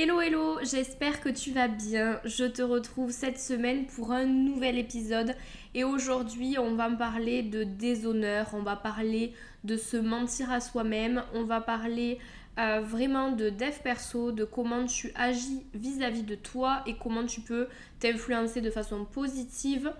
Hello 0.00 0.20
hello, 0.20 0.60
j'espère 0.62 1.20
que 1.20 1.28
tu 1.28 1.50
vas 1.50 1.66
bien. 1.66 2.20
Je 2.24 2.44
te 2.44 2.62
retrouve 2.62 3.10
cette 3.10 3.40
semaine 3.40 3.84
pour 3.86 4.12
un 4.12 4.26
nouvel 4.26 4.78
épisode 4.78 5.34
et 5.74 5.82
aujourd'hui 5.82 6.56
on 6.56 6.76
va 6.76 6.88
parler 6.88 7.42
de 7.42 7.64
déshonneur, 7.64 8.46
on 8.52 8.62
va 8.62 8.76
parler 8.76 9.32
de 9.64 9.76
se 9.76 9.96
mentir 9.96 10.52
à 10.52 10.60
soi-même, 10.60 11.24
on 11.34 11.42
va 11.42 11.60
parler 11.60 12.20
euh, 12.60 12.80
vraiment 12.80 13.32
de 13.32 13.50
dev 13.50 13.74
perso, 13.82 14.30
de 14.30 14.44
comment 14.44 14.86
tu 14.86 15.10
agis 15.16 15.66
vis-à-vis 15.74 16.22
de 16.22 16.36
toi 16.36 16.84
et 16.86 16.94
comment 16.94 17.26
tu 17.26 17.40
peux 17.40 17.66
t'influencer 17.98 18.60
de 18.60 18.70
façon 18.70 19.04
positive 19.04 19.92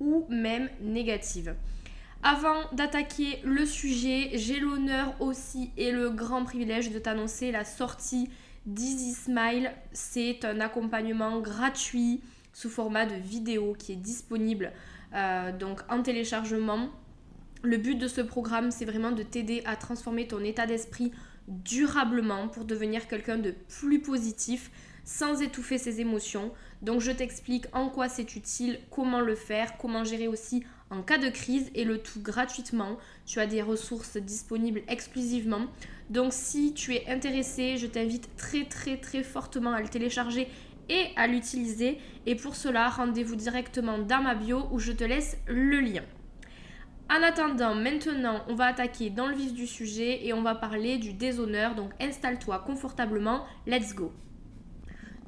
ou 0.00 0.26
même 0.28 0.68
négative. 0.82 1.54
Avant 2.22 2.70
d'attaquer 2.72 3.40
le 3.42 3.64
sujet, 3.64 4.32
j'ai 4.34 4.60
l'honneur 4.60 5.14
aussi 5.18 5.70
et 5.78 5.92
le 5.92 6.10
grand 6.10 6.44
privilège 6.44 6.90
de 6.90 6.98
t'annoncer 6.98 7.52
la 7.52 7.64
sortie 7.64 8.28
Dizzy 8.66 9.12
Smile, 9.12 9.72
c'est 9.92 10.44
un 10.44 10.60
accompagnement 10.60 11.40
gratuit 11.40 12.20
sous 12.52 12.68
format 12.68 13.06
de 13.06 13.14
vidéo 13.14 13.76
qui 13.78 13.92
est 13.92 13.96
disponible 13.96 14.72
euh, 15.14 15.56
donc 15.56 15.80
en 15.88 16.02
téléchargement. 16.02 16.90
Le 17.62 17.76
but 17.76 17.94
de 17.94 18.08
ce 18.08 18.20
programme, 18.20 18.70
c'est 18.72 18.84
vraiment 18.84 19.12
de 19.12 19.22
t'aider 19.22 19.62
à 19.66 19.76
transformer 19.76 20.26
ton 20.26 20.40
état 20.40 20.66
d'esprit 20.66 21.12
durablement 21.46 22.48
pour 22.48 22.64
devenir 22.64 23.06
quelqu'un 23.06 23.38
de 23.38 23.54
plus 23.68 24.00
positif 24.00 24.70
sans 25.04 25.40
étouffer 25.40 25.78
ses 25.78 26.00
émotions. 26.00 26.52
Donc 26.82 27.00
je 27.00 27.12
t'explique 27.12 27.66
en 27.72 27.88
quoi 27.88 28.08
c'est 28.08 28.34
utile, 28.34 28.80
comment 28.90 29.20
le 29.20 29.36
faire, 29.36 29.78
comment 29.78 30.02
gérer 30.02 30.26
aussi 30.26 30.64
en 30.90 31.02
cas 31.02 31.18
de 31.18 31.28
crise 31.28 31.70
et 31.74 31.84
le 31.84 31.98
tout 31.98 32.20
gratuitement. 32.20 32.96
Tu 33.26 33.40
as 33.40 33.46
des 33.46 33.62
ressources 33.62 34.16
disponibles 34.16 34.82
exclusivement. 34.88 35.66
Donc 36.10 36.32
si 36.32 36.74
tu 36.74 36.94
es 36.94 37.08
intéressé, 37.08 37.76
je 37.76 37.86
t'invite 37.86 38.34
très 38.36 38.64
très 38.64 38.96
très 38.96 39.22
fortement 39.22 39.72
à 39.72 39.80
le 39.80 39.88
télécharger 39.88 40.48
et 40.88 41.06
à 41.16 41.26
l'utiliser. 41.26 41.98
Et 42.26 42.36
pour 42.36 42.54
cela, 42.54 42.88
rendez-vous 42.88 43.36
directement 43.36 43.98
dans 43.98 44.22
ma 44.22 44.34
bio 44.34 44.68
où 44.70 44.78
je 44.78 44.92
te 44.92 45.04
laisse 45.04 45.36
le 45.46 45.80
lien. 45.80 46.02
En 47.08 47.22
attendant, 47.22 47.74
maintenant, 47.74 48.42
on 48.48 48.56
va 48.56 48.66
attaquer 48.66 49.10
dans 49.10 49.28
le 49.28 49.34
vif 49.36 49.54
du 49.54 49.66
sujet 49.66 50.26
et 50.26 50.32
on 50.32 50.42
va 50.42 50.56
parler 50.56 50.98
du 50.98 51.12
déshonneur. 51.12 51.74
Donc 51.74 51.92
installe-toi 52.00 52.64
confortablement, 52.66 53.44
let's 53.66 53.94
go. 53.94 54.12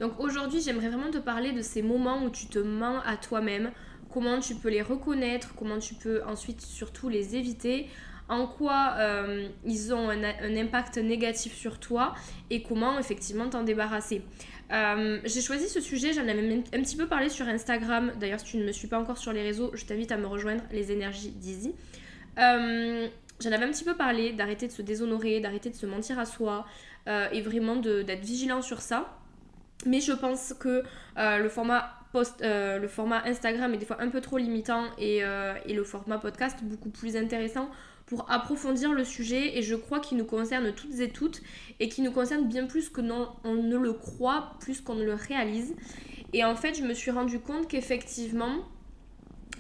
Donc 0.01 0.19
aujourd'hui, 0.19 0.61
j'aimerais 0.61 0.89
vraiment 0.89 1.11
te 1.11 1.19
parler 1.19 1.53
de 1.53 1.63
ces 1.63 1.83
moments 1.83 2.25
où 2.25 2.31
tu 2.31 2.47
te 2.47 2.59
mens 2.59 3.01
à 3.05 3.17
toi-même, 3.17 3.71
comment 4.13 4.41
tu 4.41 4.55
peux 4.55 4.69
les 4.69 4.83
reconnaître, 4.83 5.55
comment 5.55 5.79
tu 5.79 5.95
peux 5.95 6.23
ensuite 6.25 6.61
surtout 6.61 7.09
les 7.09 7.37
éviter, 7.37 7.89
en 8.29 8.47
quoi 8.47 8.95
euh, 8.99 9.49
ils 9.65 9.93
ont 9.95 10.11
un, 10.11 10.57
impact 10.57 10.99
négatif 10.99 11.55
sur 11.55 11.81
toi 11.81 12.15
et 12.51 12.63
comment 12.63 12.99
effectivement 12.99 13.49
t'en 13.49 13.63
débarrasser. 13.63 14.23
Euh, 14.71 15.19
j'ai 15.25 15.41
choisi 15.41 15.69
ce 15.69 15.81
sujet, 15.81 16.13
j'en 16.13 16.29
avais 16.29 16.63
un 16.75 16.83
petit 16.83 16.97
peu 16.97 17.07
parlé 17.07 17.31
sur 17.31 17.49
Instagram. 17.49 18.13
D'ailleurs, 18.21 18.41
si 18.41 18.47
tu 18.47 18.57
ne 18.59 18.67
me 18.67 18.73
suis 18.73 18.89
pas 18.89 18.99
encore 18.99 19.17
sur 19.17 19.33
les 19.33 19.43
réseaux, 19.43 19.71
je 19.75 19.85
t'invite 19.87 20.13
à 20.13 20.19
me 20.19 20.27
rejoindre, 20.27 20.63
les 20.73 20.93
énergies 20.93 21.31
d'Easy. 21.31 21.75
Euh, 22.39 23.09
j'en 23.41 23.53
avais 23.53 23.65
un 23.65 23.71
petit 23.71 23.85
peu 23.85 23.97
parlé 23.97 24.33
d'arrêter 24.33 24.67
de 24.67 24.73
se 24.73 24.83
déshonorer, 24.83 25.41
d'arrêter 25.41 25.71
de 25.71 25.75
se 25.75 25.87
mentir 25.87 26.19
à 26.19 26.27
soi 26.27 26.67
et 27.33 27.41
vraiment 27.41 27.77
d'être 27.77 28.21
vigilant 28.21 28.61
sur 28.61 28.83
ça. 28.83 29.17
Mais 29.87 30.03
je 30.03 30.13
pense 30.13 30.53
que 30.53 30.83
le 31.17 31.49
format 31.49 31.98
post, 32.13 32.43
le 32.43 32.87
format 32.89 33.23
Instagram 33.25 33.75
est 33.75 33.79
des 33.79 33.87
fois 33.87 34.01
un 34.01 34.09
peu 34.09 34.21
trop 34.21 34.39
limitant 34.39 34.85
et, 34.99 35.19
et, 35.19 35.75
le 35.75 35.85
format 35.85 36.19
podcast 36.19 36.59
beaucoup 36.63 36.91
plus 36.91 37.17
intéressant 37.17 37.71
pour 38.09 38.31
approfondir 38.31 38.93
le 38.93 39.05
sujet 39.05 39.59
et 39.59 39.63
je 39.63 39.75
crois 39.75 40.01
qu'il 40.01 40.17
nous 40.17 40.25
concerne 40.25 40.73
toutes 40.73 40.99
et 40.99 41.11
toutes 41.11 41.43
et 41.79 41.89
qui 41.89 42.01
nous 42.01 42.11
concerne 42.11 42.49
bien 42.49 42.67
plus 42.67 42.89
que 42.89 43.03
non, 43.03 43.29
on 43.45 43.55
ne 43.55 43.77
le 43.77 43.93
croit, 43.93 44.55
plus 44.61 44.81
qu'on 44.81 44.95
ne 44.95 45.05
le 45.05 45.15
réalise. 45.15 45.75
Et 46.33 46.45
en 46.45 46.57
fait, 46.57 46.75
je 46.75 46.83
me 46.83 46.95
suis 46.95 47.11
rendu 47.11 47.39
compte 47.39 47.69
qu'effectivement, 47.69 48.65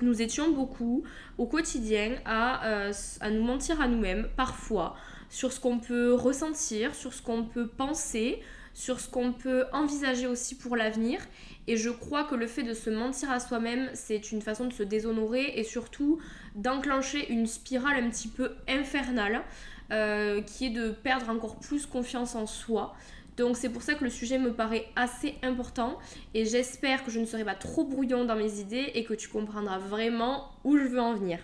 nous 0.02 0.22
étions 0.22 0.50
beaucoup 0.52 1.04
au 1.36 1.46
quotidien 1.46 2.16
à, 2.24 2.66
euh, 2.66 2.92
à 3.20 3.30
nous 3.30 3.42
mentir 3.42 3.80
à 3.80 3.88
nous-mêmes, 3.88 4.28
parfois, 4.36 4.94
sur 5.28 5.52
ce 5.52 5.60
qu'on 5.60 5.78
peut 5.78 6.14
ressentir, 6.14 6.94
sur 6.94 7.12
ce 7.12 7.22
qu'on 7.22 7.44
peut 7.44 7.68
penser, 7.68 8.40
sur 8.78 9.00
ce 9.00 9.08
qu'on 9.08 9.32
peut 9.32 9.64
envisager 9.72 10.28
aussi 10.28 10.54
pour 10.54 10.76
l'avenir. 10.76 11.18
Et 11.66 11.76
je 11.76 11.90
crois 11.90 12.22
que 12.22 12.36
le 12.36 12.46
fait 12.46 12.62
de 12.62 12.74
se 12.74 12.90
mentir 12.90 13.28
à 13.28 13.40
soi-même, 13.40 13.90
c'est 13.92 14.30
une 14.30 14.40
façon 14.40 14.66
de 14.66 14.72
se 14.72 14.84
déshonorer 14.84 15.54
et 15.56 15.64
surtout 15.64 16.20
d'enclencher 16.54 17.28
une 17.32 17.48
spirale 17.48 18.04
un 18.04 18.08
petit 18.08 18.28
peu 18.28 18.52
infernale 18.68 19.42
euh, 19.90 20.42
qui 20.42 20.66
est 20.66 20.70
de 20.70 20.90
perdre 20.90 21.28
encore 21.28 21.58
plus 21.58 21.86
confiance 21.86 22.36
en 22.36 22.46
soi. 22.46 22.94
Donc 23.36 23.56
c'est 23.56 23.68
pour 23.68 23.82
ça 23.82 23.94
que 23.94 24.04
le 24.04 24.10
sujet 24.10 24.38
me 24.38 24.52
paraît 24.52 24.86
assez 24.94 25.34
important 25.42 25.98
et 26.32 26.44
j'espère 26.44 27.04
que 27.04 27.10
je 27.10 27.18
ne 27.18 27.26
serai 27.26 27.44
pas 27.44 27.56
trop 27.56 27.84
brouillon 27.84 28.26
dans 28.26 28.36
mes 28.36 28.60
idées 28.60 28.92
et 28.94 29.02
que 29.02 29.14
tu 29.14 29.28
comprendras 29.28 29.78
vraiment 29.78 30.52
où 30.62 30.78
je 30.78 30.84
veux 30.84 31.00
en 31.00 31.14
venir. 31.14 31.40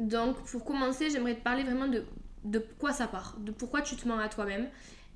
Donc 0.00 0.42
pour 0.44 0.64
commencer, 0.64 1.08
j'aimerais 1.08 1.36
te 1.36 1.42
parler 1.44 1.62
vraiment 1.62 1.86
de, 1.86 2.02
de 2.42 2.58
quoi 2.80 2.92
ça 2.92 3.06
part, 3.06 3.36
de 3.38 3.52
pourquoi 3.52 3.80
tu 3.80 3.94
te 3.94 4.08
mens 4.08 4.18
à 4.18 4.28
toi-même. 4.28 4.68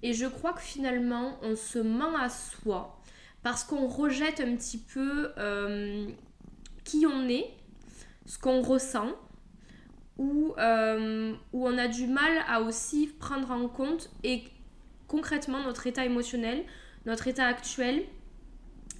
Et 0.02 0.14
je 0.14 0.26
crois 0.26 0.52
que 0.52 0.60
finalement, 0.60 1.38
on 1.42 1.56
se 1.56 1.78
ment 1.78 2.16
à 2.16 2.28
soi 2.28 3.00
parce 3.42 3.64
qu'on 3.64 3.86
rejette 3.86 4.40
un 4.40 4.54
petit 4.56 4.78
peu 4.78 5.30
euh, 5.38 6.06
qui 6.84 7.06
on 7.06 7.28
est, 7.28 7.50
ce 8.26 8.38
qu'on 8.38 8.62
ressent, 8.62 9.12
euh, 10.20 11.34
où 11.52 11.66
on 11.66 11.78
a 11.78 11.88
du 11.88 12.06
mal 12.06 12.32
à 12.48 12.62
aussi 12.62 13.08
prendre 13.18 13.50
en 13.50 13.68
compte 13.68 14.10
et 14.22 14.44
concrètement 15.08 15.62
notre 15.62 15.86
état 15.86 16.04
émotionnel, 16.04 16.64
notre 17.06 17.26
état 17.26 17.46
actuel, 17.46 18.04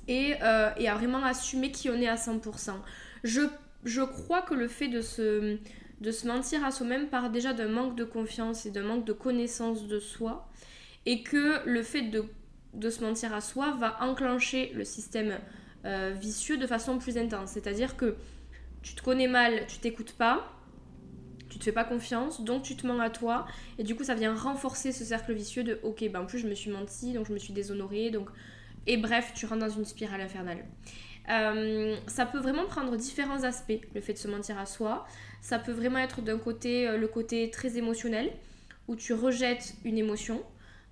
et, 0.09 0.35
euh, 0.43 0.71
et 0.77 0.89
à 0.89 0.95
vraiment 0.95 1.25
assumer 1.25 1.71
qui 1.71 1.89
on 1.91 1.95
est 1.95 2.09
à 2.09 2.17
100%. 2.17 2.73
Je, 3.23 3.43
je 3.85 4.03
crois 4.03 4.43
que 4.43 4.55
le 4.55 4.67
fait 4.67 4.89
de 4.89 5.01
se, 5.01 5.59
de 6.01 6.11
se 6.11 6.27
mentir 6.27 6.65
à 6.65 6.73
soi-même 6.73 7.09
part 7.09 7.31
déjà 7.31 7.53
d'un 7.53 7.69
manque 7.69 7.95
de 7.95 8.05
confiance 8.05 8.67
et 8.67 8.71
d'un 8.71 8.83
manque 8.83 9.05
de 9.05 9.13
connaissance 9.13 9.87
de 9.87 10.01
soi, 10.01 10.49
et 11.07 11.23
que 11.23 11.67
le 11.67 11.83
fait 11.83 12.03
de 12.03 12.25
de 12.75 12.89
se 12.89 13.05
mentir 13.05 13.35
à 13.35 13.41
soi 13.41 13.77
va 13.79 14.03
enclencher 14.03 14.73
le 14.75 14.85
système 14.85 15.39
euh, 15.85 16.15
vicieux 16.19 16.57
de 16.57 16.67
façon 16.67 16.99
plus 16.99 17.19
intense. 17.19 17.51
C'est-à-dire 17.51 17.97
que 17.97 18.17
tu 18.83 18.95
te 18.95 19.03
connais 19.03 19.29
mal, 19.29 19.67
tu 19.67 19.79
t'écoutes 19.79 20.13
pas, 20.13 20.51
tu 21.51 21.59
te 21.59 21.65
fais 21.65 21.73
pas 21.73 21.85
confiance, 21.85 22.43
donc 22.43 22.63
tu 22.63 22.77
te 22.77 22.87
mens 22.87 22.99
à 22.99 23.11
toi, 23.11 23.47
et 23.79 23.83
du 23.83 23.95
coup 23.95 24.05
ça 24.05 24.15
vient 24.15 24.35
renforcer 24.35 24.91
ce 24.91 25.05
cercle 25.05 25.35
vicieux 25.35 25.65
de 25.65 25.79
ok, 25.83 26.09
ben 26.11 26.23
en 26.23 26.27
plus 26.27 26.39
je 26.39 26.49
me 26.49 26.55
suis 26.55 26.71
menti, 26.71 27.13
donc 27.13 27.27
je 27.27 27.33
me 27.33 27.39
suis 27.39 27.53
déshonorée, 27.53 28.11
donc. 28.11 28.29
Et 28.89 28.97
bref, 28.97 29.33
tu 29.37 29.47
rentres 29.47 29.61
dans 29.61 29.71
une 29.71 29.85
spirale 29.85 30.21
infernale. 30.21 30.65
Euh, 31.31 31.95
ça 32.09 32.27
peut 32.27 32.41
vraiment 32.41 32.65
prendre 32.65 32.97
différents 32.97 33.45
aspects, 33.45 33.81
le 33.95 34.01
fait 34.01 34.15
de 34.15 34.19
se 34.19 34.27
mentir 34.27 34.59
à 34.59 34.67
soi. 34.67 35.07
Ça 35.41 35.61
peut 35.61 35.71
vraiment 35.71 35.99
être 35.99 36.21
d'un 36.21 36.39
côté 36.39 36.89
euh, 36.89 36.97
le 36.97 37.07
côté 37.07 37.49
très 37.51 37.79
émotionnel, 37.79 38.33
où 38.89 38.97
tu 38.97 39.13
rejettes 39.13 39.75
une 39.85 39.99
émotion, 39.99 40.43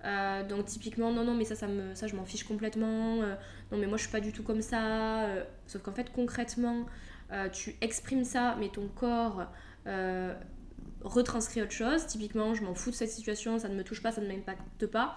euh, 0.03 0.43
donc 0.43 0.65
typiquement 0.65 1.11
non 1.11 1.23
non 1.23 1.35
mais 1.35 1.45
ça 1.45 1.55
ça 1.55 1.67
me 1.67 1.93
ça 1.93 2.07
je 2.07 2.15
m'en 2.15 2.25
fiche 2.25 2.43
complètement 2.43 3.21
euh, 3.21 3.35
non 3.71 3.77
mais 3.77 3.85
moi 3.85 3.97
je 3.97 4.03
suis 4.03 4.11
pas 4.11 4.19
du 4.19 4.31
tout 4.31 4.41
comme 4.41 4.63
ça 4.63 5.25
euh. 5.25 5.43
sauf 5.67 5.83
qu'en 5.83 5.91
fait 5.91 6.11
concrètement 6.11 6.85
tu 7.53 7.75
exprimes 7.79 8.25
ça 8.25 8.57
mais 8.59 8.67
ton 8.67 8.89
corps 8.89 9.45
retranscrit 11.01 11.61
autre 11.61 11.71
chose 11.71 12.05
typiquement 12.07 12.53
je 12.53 12.63
m'en 12.63 12.73
fous 12.73 12.89
de 12.89 12.95
cette 12.95 13.11
situation 13.11 13.57
ça 13.57 13.69
ne 13.69 13.75
me 13.75 13.83
touche 13.85 14.01
pas 14.01 14.11
ça 14.11 14.19
ne 14.19 14.27
m'impacte 14.27 14.85
pas 14.87 15.15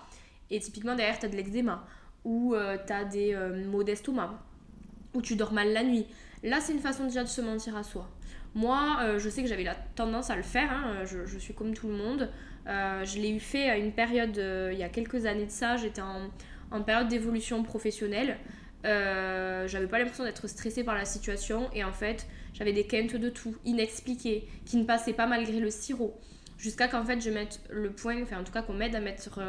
et 0.50 0.60
typiquement 0.60 0.94
derrière 0.94 1.18
tu 1.18 1.26
as 1.26 1.28
de 1.28 1.34
l'eczéma 1.34 1.84
ou 2.24 2.54
tu 2.86 2.92
as 2.92 3.04
des 3.04 3.34
maux 3.66 3.82
d'estomac 3.82 4.38
ou 5.12 5.22
tu 5.22 5.34
dors 5.34 5.52
mal 5.52 5.72
la 5.72 5.82
nuit 5.82 6.06
là 6.44 6.60
c'est 6.60 6.72
une 6.72 6.78
façon 6.78 7.04
déjà 7.04 7.24
de 7.24 7.28
se 7.28 7.40
mentir 7.40 7.74
à 7.76 7.82
soi 7.82 8.08
moi 8.54 9.18
je 9.18 9.28
sais 9.28 9.42
que 9.42 9.48
j'avais 9.48 9.64
la 9.64 9.74
tendance 9.74 10.30
à 10.30 10.36
le 10.36 10.44
faire 10.44 10.70
hein. 10.70 11.04
je, 11.06 11.26
je, 11.26 11.38
suis 11.38 11.52
comme 11.52 11.74
tout 11.74 11.88
le 11.88 11.94
monde 11.94 12.30
euh, 12.66 13.04
je 13.04 13.18
l'ai 13.18 13.30
eu 13.30 13.40
fait 13.40 13.68
à 13.68 13.76
une 13.76 13.92
période, 13.92 14.38
euh, 14.38 14.70
il 14.72 14.78
y 14.78 14.82
a 14.82 14.88
quelques 14.88 15.26
années 15.26 15.46
de 15.46 15.50
ça, 15.50 15.76
j'étais 15.76 16.02
en, 16.02 16.30
période 16.82 17.08
d'évolution 17.08 17.62
professionnelle. 17.62 18.36
Euh, 18.84 19.68
j'avais 19.68 19.86
pas 19.86 19.98
l'impression 19.98 20.24
d'être 20.24 20.46
stressée 20.48 20.82
par 20.82 20.94
la 20.94 21.04
situation 21.04 21.70
et 21.72 21.84
en 21.84 21.92
fait 21.92 22.26
j'avais 22.52 22.72
des 22.72 22.84
quintes 22.84 23.16
de 23.16 23.28
tout, 23.30 23.56
inexpliquées, 23.64 24.48
qui 24.66 24.76
ne 24.76 24.84
passaient 24.84 25.12
pas 25.12 25.26
malgré 25.26 25.60
le 25.60 25.70
sirop. 25.70 26.20
Jusqu'à 26.58 26.88
qu'en 26.88 27.04
fait 27.04 27.20
je 27.20 27.30
mette 27.30 27.60
le 27.70 27.92
point, 27.92 28.20
enfin 28.22 28.40
en 28.40 28.44
tout 28.44 28.52
cas 28.52 28.62
qu'on 28.62 28.74
m'aide 28.74 28.94
à 28.96 29.00
mettre 29.00 29.40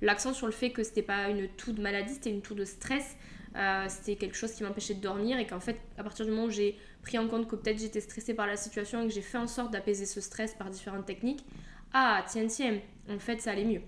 l'accent 0.00 0.32
sur 0.32 0.46
le 0.46 0.52
fait 0.52 0.70
que 0.70 0.82
c'était 0.82 1.02
pas 1.02 1.28
une 1.28 1.48
toux 1.48 1.72
de 1.72 1.82
maladie, 1.82 2.14
c'était 2.14 2.30
une 2.30 2.42
toux 2.42 2.54
de 2.54 2.64
stress 2.64 3.16
c'était 3.88 4.16
quelque 4.16 4.36
chose 4.36 4.52
qui 4.52 4.62
m'empêchait 4.62 4.94
de 4.94 5.00
dormir 5.00 5.38
et 5.38 5.46
qu'en 5.46 5.60
fait, 5.60 5.76
à 5.98 6.04
partir 6.04 6.24
du 6.24 6.30
moment 6.30 6.44
où 6.44 6.50
j'ai 6.50 6.78
pris 7.02 7.18
en 7.18 7.26
compte 7.26 7.48
que 7.48 7.56
peut-être 7.56 7.78
j'étais 7.78 8.00
stressée 8.00 8.34
par 8.34 8.46
la 8.46 8.56
situation 8.56 9.02
et 9.02 9.08
que 9.08 9.12
j'ai 9.12 9.22
fait 9.22 9.38
en 9.38 9.46
sorte 9.46 9.72
d'apaiser 9.72 10.06
ce 10.06 10.20
stress 10.20 10.54
par 10.54 10.70
différentes 10.70 11.06
techniques, 11.06 11.44
ah, 11.92 12.24
tiens, 12.26 12.46
tiens, 12.46 12.78
en 13.08 13.18
fait, 13.18 13.40
ça 13.40 13.52
allait 13.52 13.64
mieux. 13.64 13.82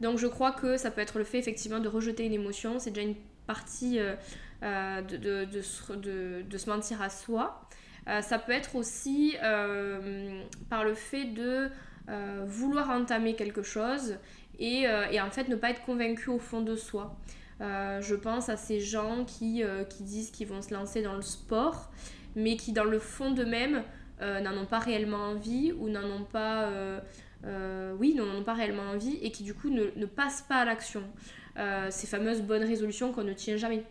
Donc 0.00 0.18
je 0.18 0.26
crois 0.26 0.52
que 0.52 0.76
ça 0.76 0.90
peut 0.90 1.00
être 1.00 1.18
le 1.18 1.24
fait 1.24 1.38
effectivement 1.38 1.78
de 1.78 1.88
rejeter 1.88 2.24
une 2.24 2.32
émotion, 2.32 2.78
c'est 2.78 2.90
déjà 2.90 3.06
une 3.06 3.14
partie 3.46 4.00
euh, 4.00 4.16
euh, 4.62 5.02
de, 5.02 5.60
se 5.62 6.68
mentir 6.68 7.00
à 7.00 7.10
soi. 7.10 7.68
ça 8.06 8.38
peut 8.38 8.52
être 8.52 8.74
aussi 8.74 9.36
par 10.68 10.84
le 10.84 10.94
fait 10.94 11.26
de 11.26 11.70
vouloir 12.44 12.90
entamer 12.90 13.34
quelque 13.36 13.62
chose 13.62 14.18
et, 14.58 14.86
en 14.88 15.30
fait 15.30 15.48
ne 15.48 15.56
pas 15.56 15.70
être 15.70 15.84
convaincu 15.84 16.30
au 16.30 16.38
fond 16.38 16.60
de 16.60 16.74
soi. 16.74 17.16
Euh, 17.60 18.00
je 18.00 18.14
pense 18.14 18.48
à 18.48 18.56
ces 18.56 18.80
gens 18.80 19.24
qui, 19.24 19.62
euh, 19.62 19.84
qui 19.84 20.02
disent 20.02 20.30
qu'ils 20.30 20.48
vont 20.48 20.62
se 20.62 20.74
lancer 20.74 21.02
dans 21.02 21.14
le 21.14 21.22
sport, 21.22 21.90
mais 22.34 22.56
qui 22.56 22.72
dans 22.72 22.84
le 22.84 22.98
fond 22.98 23.30
d'eux-mêmes 23.30 23.82
euh, 24.20 24.40
n'en 24.40 24.56
ont 24.56 24.66
pas 24.66 24.78
réellement 24.78 25.18
envie 25.18 25.72
ou 25.72 25.88
n'en 25.88 26.04
ont 26.04 26.24
pas... 26.24 26.70
oui, 27.98 28.14
n'en 28.14 28.28
ont 28.36 28.44
pas 28.44 28.54
réellement 28.54 28.90
envie 28.90 29.18
et 29.22 29.30
qui 29.30 29.42
du 29.42 29.54
coup 29.54 29.70
ne, 29.70 29.86
ne 29.96 30.06
passent 30.06 30.42
pas 30.42 30.56
à 30.56 30.64
l'action. 30.64 31.02
ces 31.90 32.06
fameuses 32.06 32.42
bonnes 32.42 32.64
résolutions 32.64 33.12
qu'on 33.12 33.24
ne 33.24 33.34
tient 33.34 33.56
jamais. 33.56 33.84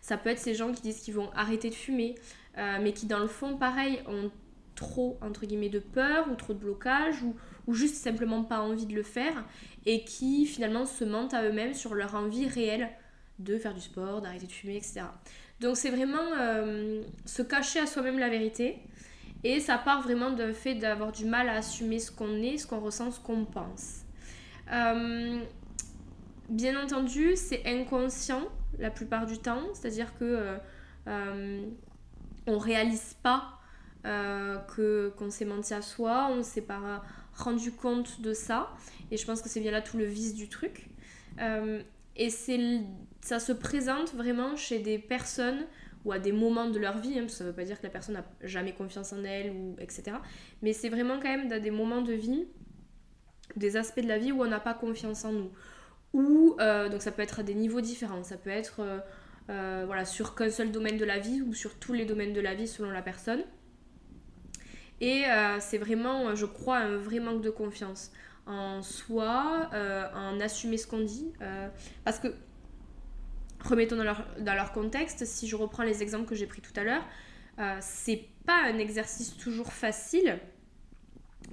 Ça 0.00 0.16
peut 0.16 0.30
être 0.30 0.40
ces 0.40 0.54
gens 0.54 0.72
qui 0.72 0.82
disent 0.82 1.00
qu'ils 1.00 1.14
vont 1.14 1.30
arrêter 1.34 1.70
de 1.70 1.74
fumer, 1.74 2.14
mais 2.56 2.92
qui 2.92 3.06
dans 3.06 3.20
le 3.20 3.28
fond, 3.28 3.56
pareil, 3.56 4.00
ont 4.06 4.30
trop, 4.74 5.18
entre 5.20 5.46
guillemets, 5.46 5.68
de 5.68 5.78
peur 5.78 6.30
ou 6.30 6.34
trop 6.34 6.52
de 6.52 6.58
blocage 6.58 7.22
ou, 7.22 7.34
ou 7.66 7.74
juste 7.74 7.96
simplement 7.96 8.42
pas 8.42 8.60
envie 8.60 8.86
de 8.86 8.94
le 8.94 9.02
faire 9.02 9.44
et 9.86 10.04
qui 10.04 10.46
finalement 10.46 10.86
se 10.86 11.04
mentent 11.04 11.34
à 11.34 11.44
eux-mêmes 11.44 11.74
sur 11.74 11.94
leur 11.94 12.14
envie 12.14 12.46
réelle 12.46 12.90
de 13.38 13.58
faire 13.58 13.74
du 13.74 13.80
sport, 13.80 14.20
d'arrêter 14.20 14.46
de 14.46 14.52
fumer, 14.52 14.76
etc. 14.76 15.02
Donc 15.60 15.76
c'est 15.76 15.90
vraiment 15.90 16.32
euh, 16.38 17.02
se 17.24 17.42
cacher 17.42 17.80
à 17.80 17.86
soi-même 17.86 18.18
la 18.18 18.28
vérité 18.28 18.78
et 19.44 19.60
ça 19.60 19.78
part 19.78 20.02
vraiment 20.02 20.30
d'un 20.30 20.52
fait 20.52 20.74
d'avoir 20.74 21.12
du 21.12 21.24
mal 21.24 21.48
à 21.48 21.54
assumer 21.54 21.98
ce 21.98 22.10
qu'on 22.10 22.36
est, 22.42 22.58
ce 22.58 22.66
qu'on 22.66 22.80
ressent, 22.80 23.10
ce 23.10 23.20
qu'on 23.20 23.44
pense. 23.44 24.02
Euh, 24.72 25.40
bien 26.48 26.82
entendu, 26.82 27.34
c'est 27.36 27.62
inconscient 27.66 28.42
la 28.78 28.90
plupart 28.90 29.26
du 29.26 29.38
temps, 29.38 29.62
c'est-à-dire 29.74 30.16
que 30.18 30.58
euh, 31.06 31.66
on 32.46 32.58
réalise 32.58 33.16
pas 33.22 33.58
que 34.04 35.12
qu'on 35.16 35.30
s'est 35.30 35.44
menti 35.44 35.74
à 35.74 35.82
soi, 35.82 36.28
on 36.30 36.42
s'est 36.42 36.62
pas 36.62 37.02
rendu 37.34 37.72
compte 37.72 38.20
de 38.20 38.32
ça. 38.32 38.70
Et 39.10 39.16
je 39.16 39.26
pense 39.26 39.42
que 39.42 39.48
c'est 39.48 39.60
bien 39.60 39.72
là 39.72 39.82
tout 39.82 39.96
le 39.96 40.04
vice 40.04 40.34
du 40.34 40.48
truc. 40.48 40.88
Euh, 41.40 41.82
et 42.16 42.30
c'est 42.30 42.80
ça 43.20 43.38
se 43.38 43.52
présente 43.52 44.14
vraiment 44.14 44.56
chez 44.56 44.78
des 44.80 44.98
personnes 44.98 45.64
ou 46.04 46.12
à 46.12 46.18
des 46.18 46.32
moments 46.32 46.68
de 46.68 46.78
leur 46.78 46.98
vie, 46.98 47.18
hein, 47.18 47.26
ça 47.28 47.44
ne 47.44 47.50
veut 47.50 47.54
pas 47.54 47.64
dire 47.64 47.78
que 47.78 47.84
la 47.84 47.90
personne 47.90 48.14
n'a 48.14 48.24
jamais 48.42 48.72
confiance 48.72 49.12
en 49.12 49.22
elle, 49.24 49.50
ou 49.50 49.76
etc. 49.78 50.16
Mais 50.62 50.72
c'est 50.72 50.88
vraiment 50.88 51.16
quand 51.20 51.28
même 51.28 51.48
dans 51.48 51.60
des 51.60 51.70
moments 51.70 52.02
de 52.02 52.12
vie, 52.12 52.46
des 53.56 53.76
aspects 53.76 54.00
de 54.00 54.08
la 54.08 54.18
vie 54.18 54.32
où 54.32 54.42
on 54.42 54.48
n'a 54.48 54.60
pas 54.60 54.74
confiance 54.74 55.24
en 55.24 55.32
nous. 55.32 55.50
Ou, 56.12 56.56
euh, 56.60 56.88
donc 56.88 57.02
ça 57.02 57.12
peut 57.12 57.22
être 57.22 57.40
à 57.40 57.42
des 57.42 57.54
niveaux 57.54 57.80
différents, 57.80 58.22
ça 58.22 58.36
peut 58.36 58.50
être 58.50 58.80
euh, 59.50 59.84
voilà, 59.86 60.04
sur 60.04 60.34
qu'un 60.34 60.50
seul 60.50 60.70
domaine 60.70 60.98
de 60.98 61.04
la 61.04 61.18
vie 61.18 61.42
ou 61.42 61.54
sur 61.54 61.78
tous 61.78 61.92
les 61.92 62.04
domaines 62.04 62.32
de 62.32 62.40
la 62.40 62.54
vie 62.54 62.68
selon 62.68 62.90
la 62.90 63.02
personne. 63.02 63.42
Et 65.02 65.24
euh, 65.26 65.58
c'est 65.58 65.78
vraiment, 65.78 66.34
je 66.36 66.46
crois, 66.46 66.78
un 66.78 66.96
vrai 66.96 67.18
manque 67.18 67.42
de 67.42 67.50
confiance 67.50 68.12
en 68.46 68.82
soi, 68.82 69.68
euh, 69.72 70.06
en 70.14 70.40
assumer 70.40 70.76
ce 70.76 70.86
qu'on 70.86 71.00
dit. 71.00 71.32
Euh, 71.42 71.68
parce 72.04 72.20
que, 72.20 72.28
remettons 73.64 73.96
dans 73.96 74.54
leur, 74.54 74.72
contexte, 74.72 75.24
si 75.24 75.48
je 75.48 75.56
reprends 75.56 75.82
les 75.82 76.02
exemples 76.02 76.26
que 76.26 76.34
j'ai 76.34 76.46
pris 76.46 76.60
tout 76.60 76.72
à 76.76 76.84
l'heure, 76.84 77.06
c'est 77.80 78.24
pas 78.46 78.64
un 78.64 78.78
exercice 78.78 79.36
toujours 79.36 79.72
facile 79.72 80.38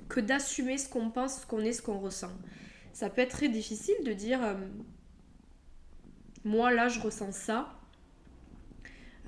que 0.07 0.19
d'assumer 0.19 0.77
ce 0.77 0.89
qu'on 0.89 1.11
pense, 1.11 1.41
ce 1.41 1.45
qu'on 1.45 1.59
est, 1.59 1.73
ce 1.73 1.81
qu'on 1.81 2.00
ressent. 2.00 2.31
Ça 2.94 3.09
peut 3.09 3.21
être 3.21 3.31
très 3.31 3.50
difficile 3.50 3.95
de 4.03 4.13
dire, 4.13 4.39
moi 6.44 6.71
là 6.71 6.88
je 6.88 7.00
ressens 7.00 7.31
ça, 7.31 7.79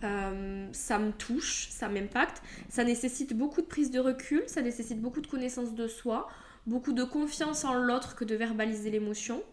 euh, 0.04 0.68
ça 0.72 0.98
me 0.98 1.12
touche, 1.12 1.68
ça 1.70 1.90
m'impacte. 1.90 2.42
Ça 2.70 2.84
nécessite 2.84 3.34
beaucoup 3.34 3.62
de 3.62 3.68
prise 3.68 3.92
de 3.92 4.00
recul, 4.00 4.44
ça 4.48 4.62
nécessite 4.62 5.00
beaucoup 5.00 5.22
de 5.22 5.28
connaissance 5.28 5.76
de 5.76 5.88
soi, 5.88 6.28
beaucoup 6.66 6.94
de 6.94 7.04
confiance 7.04 7.64
en 7.66 7.76
l'autre 7.76 8.16
que 8.16 8.26
de 8.26 8.36
verbaliser 8.36 8.90
l'émotion, 8.90 9.44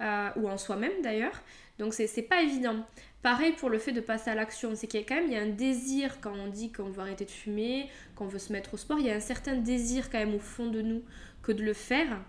euh, 0.00 0.28
ou 0.36 0.48
en 0.48 0.58
soi-même 0.58 1.02
d'ailleurs. 1.02 1.42
Donc 1.80 1.94
c'est 1.94 2.22
pas 2.22 2.42
évident. 2.42 2.84
Pareil 3.22 3.52
pour 3.52 3.70
le 3.70 3.78
fait 3.78 3.92
de 3.92 4.02
passer 4.02 4.30
à 4.30 4.34
l'action, 4.34 4.74
c'est 4.74 4.86
qu'il 4.86 5.00
y 5.00 5.02
a 5.02 5.06
quand 5.06 5.14
même 5.14 5.26
il 5.26 5.32
y 5.32 5.36
a 5.36 5.40
un 5.40 5.48
désir 5.48 6.20
quand 6.20 6.32
on 6.32 6.48
dit 6.48 6.70
qu'on 6.70 6.90
veut 6.90 7.00
arrêter 7.00 7.24
de 7.24 7.30
fumer, 7.30 7.88
qu'on 8.14 8.26
veut 8.26 8.38
se 8.38 8.52
mettre 8.52 8.74
au 8.74 8.76
sport, 8.76 8.98
il 8.98 9.06
y 9.06 9.10
a 9.10 9.14
un 9.14 9.20
certain 9.20 9.56
désir 9.56 10.10
quand 10.10 10.18
même 10.18 10.34
au 10.34 10.38
fond 10.38 10.66
de 10.66 10.82
nous 10.82 11.02
que 11.42 11.52
de 11.52 11.62
le 11.62 11.72
faire. 11.72 12.20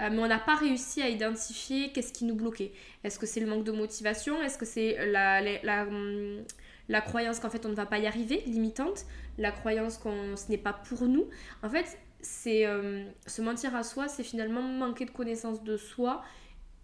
Euh, 0.00 0.10
mais 0.10 0.18
on 0.18 0.28
n'a 0.28 0.38
pas 0.38 0.54
réussi 0.54 1.02
à 1.02 1.08
identifier 1.08 1.92
qu'est-ce 1.92 2.12
qui 2.12 2.24
nous 2.24 2.34
bloquait. 2.34 2.72
Est-ce 3.02 3.18
que 3.18 3.26
c'est 3.26 3.40
le 3.40 3.46
manque 3.46 3.64
de 3.64 3.72
motivation? 3.72 4.40
Est-ce 4.42 4.58
que 4.58 4.64
c'est 4.64 5.06
la, 5.10 5.40
la, 5.40 5.86
hum, 5.86 6.44
la 6.88 7.00
croyance 7.00 7.40
qu'en 7.40 7.50
fait 7.50 7.66
on 7.66 7.70
ne 7.70 7.74
va 7.74 7.86
pas 7.86 7.98
y 7.98 8.06
arriver, 8.06 8.42
limitante, 8.46 9.06
la 9.38 9.50
croyance 9.50 9.98
qu'on 9.98 10.36
ce 10.36 10.48
n'est 10.50 10.58
pas 10.58 10.72
pour 10.72 11.02
nous? 11.02 11.28
En 11.64 11.68
fait, 11.68 11.98
c'est 12.20 12.64
euh, 12.66 13.04
se 13.26 13.42
mentir 13.42 13.74
à 13.74 13.82
soi, 13.82 14.06
c'est 14.06 14.22
finalement 14.24 14.62
manquer 14.62 15.04
de 15.04 15.10
connaissance 15.10 15.64
de 15.64 15.76
soi 15.76 16.22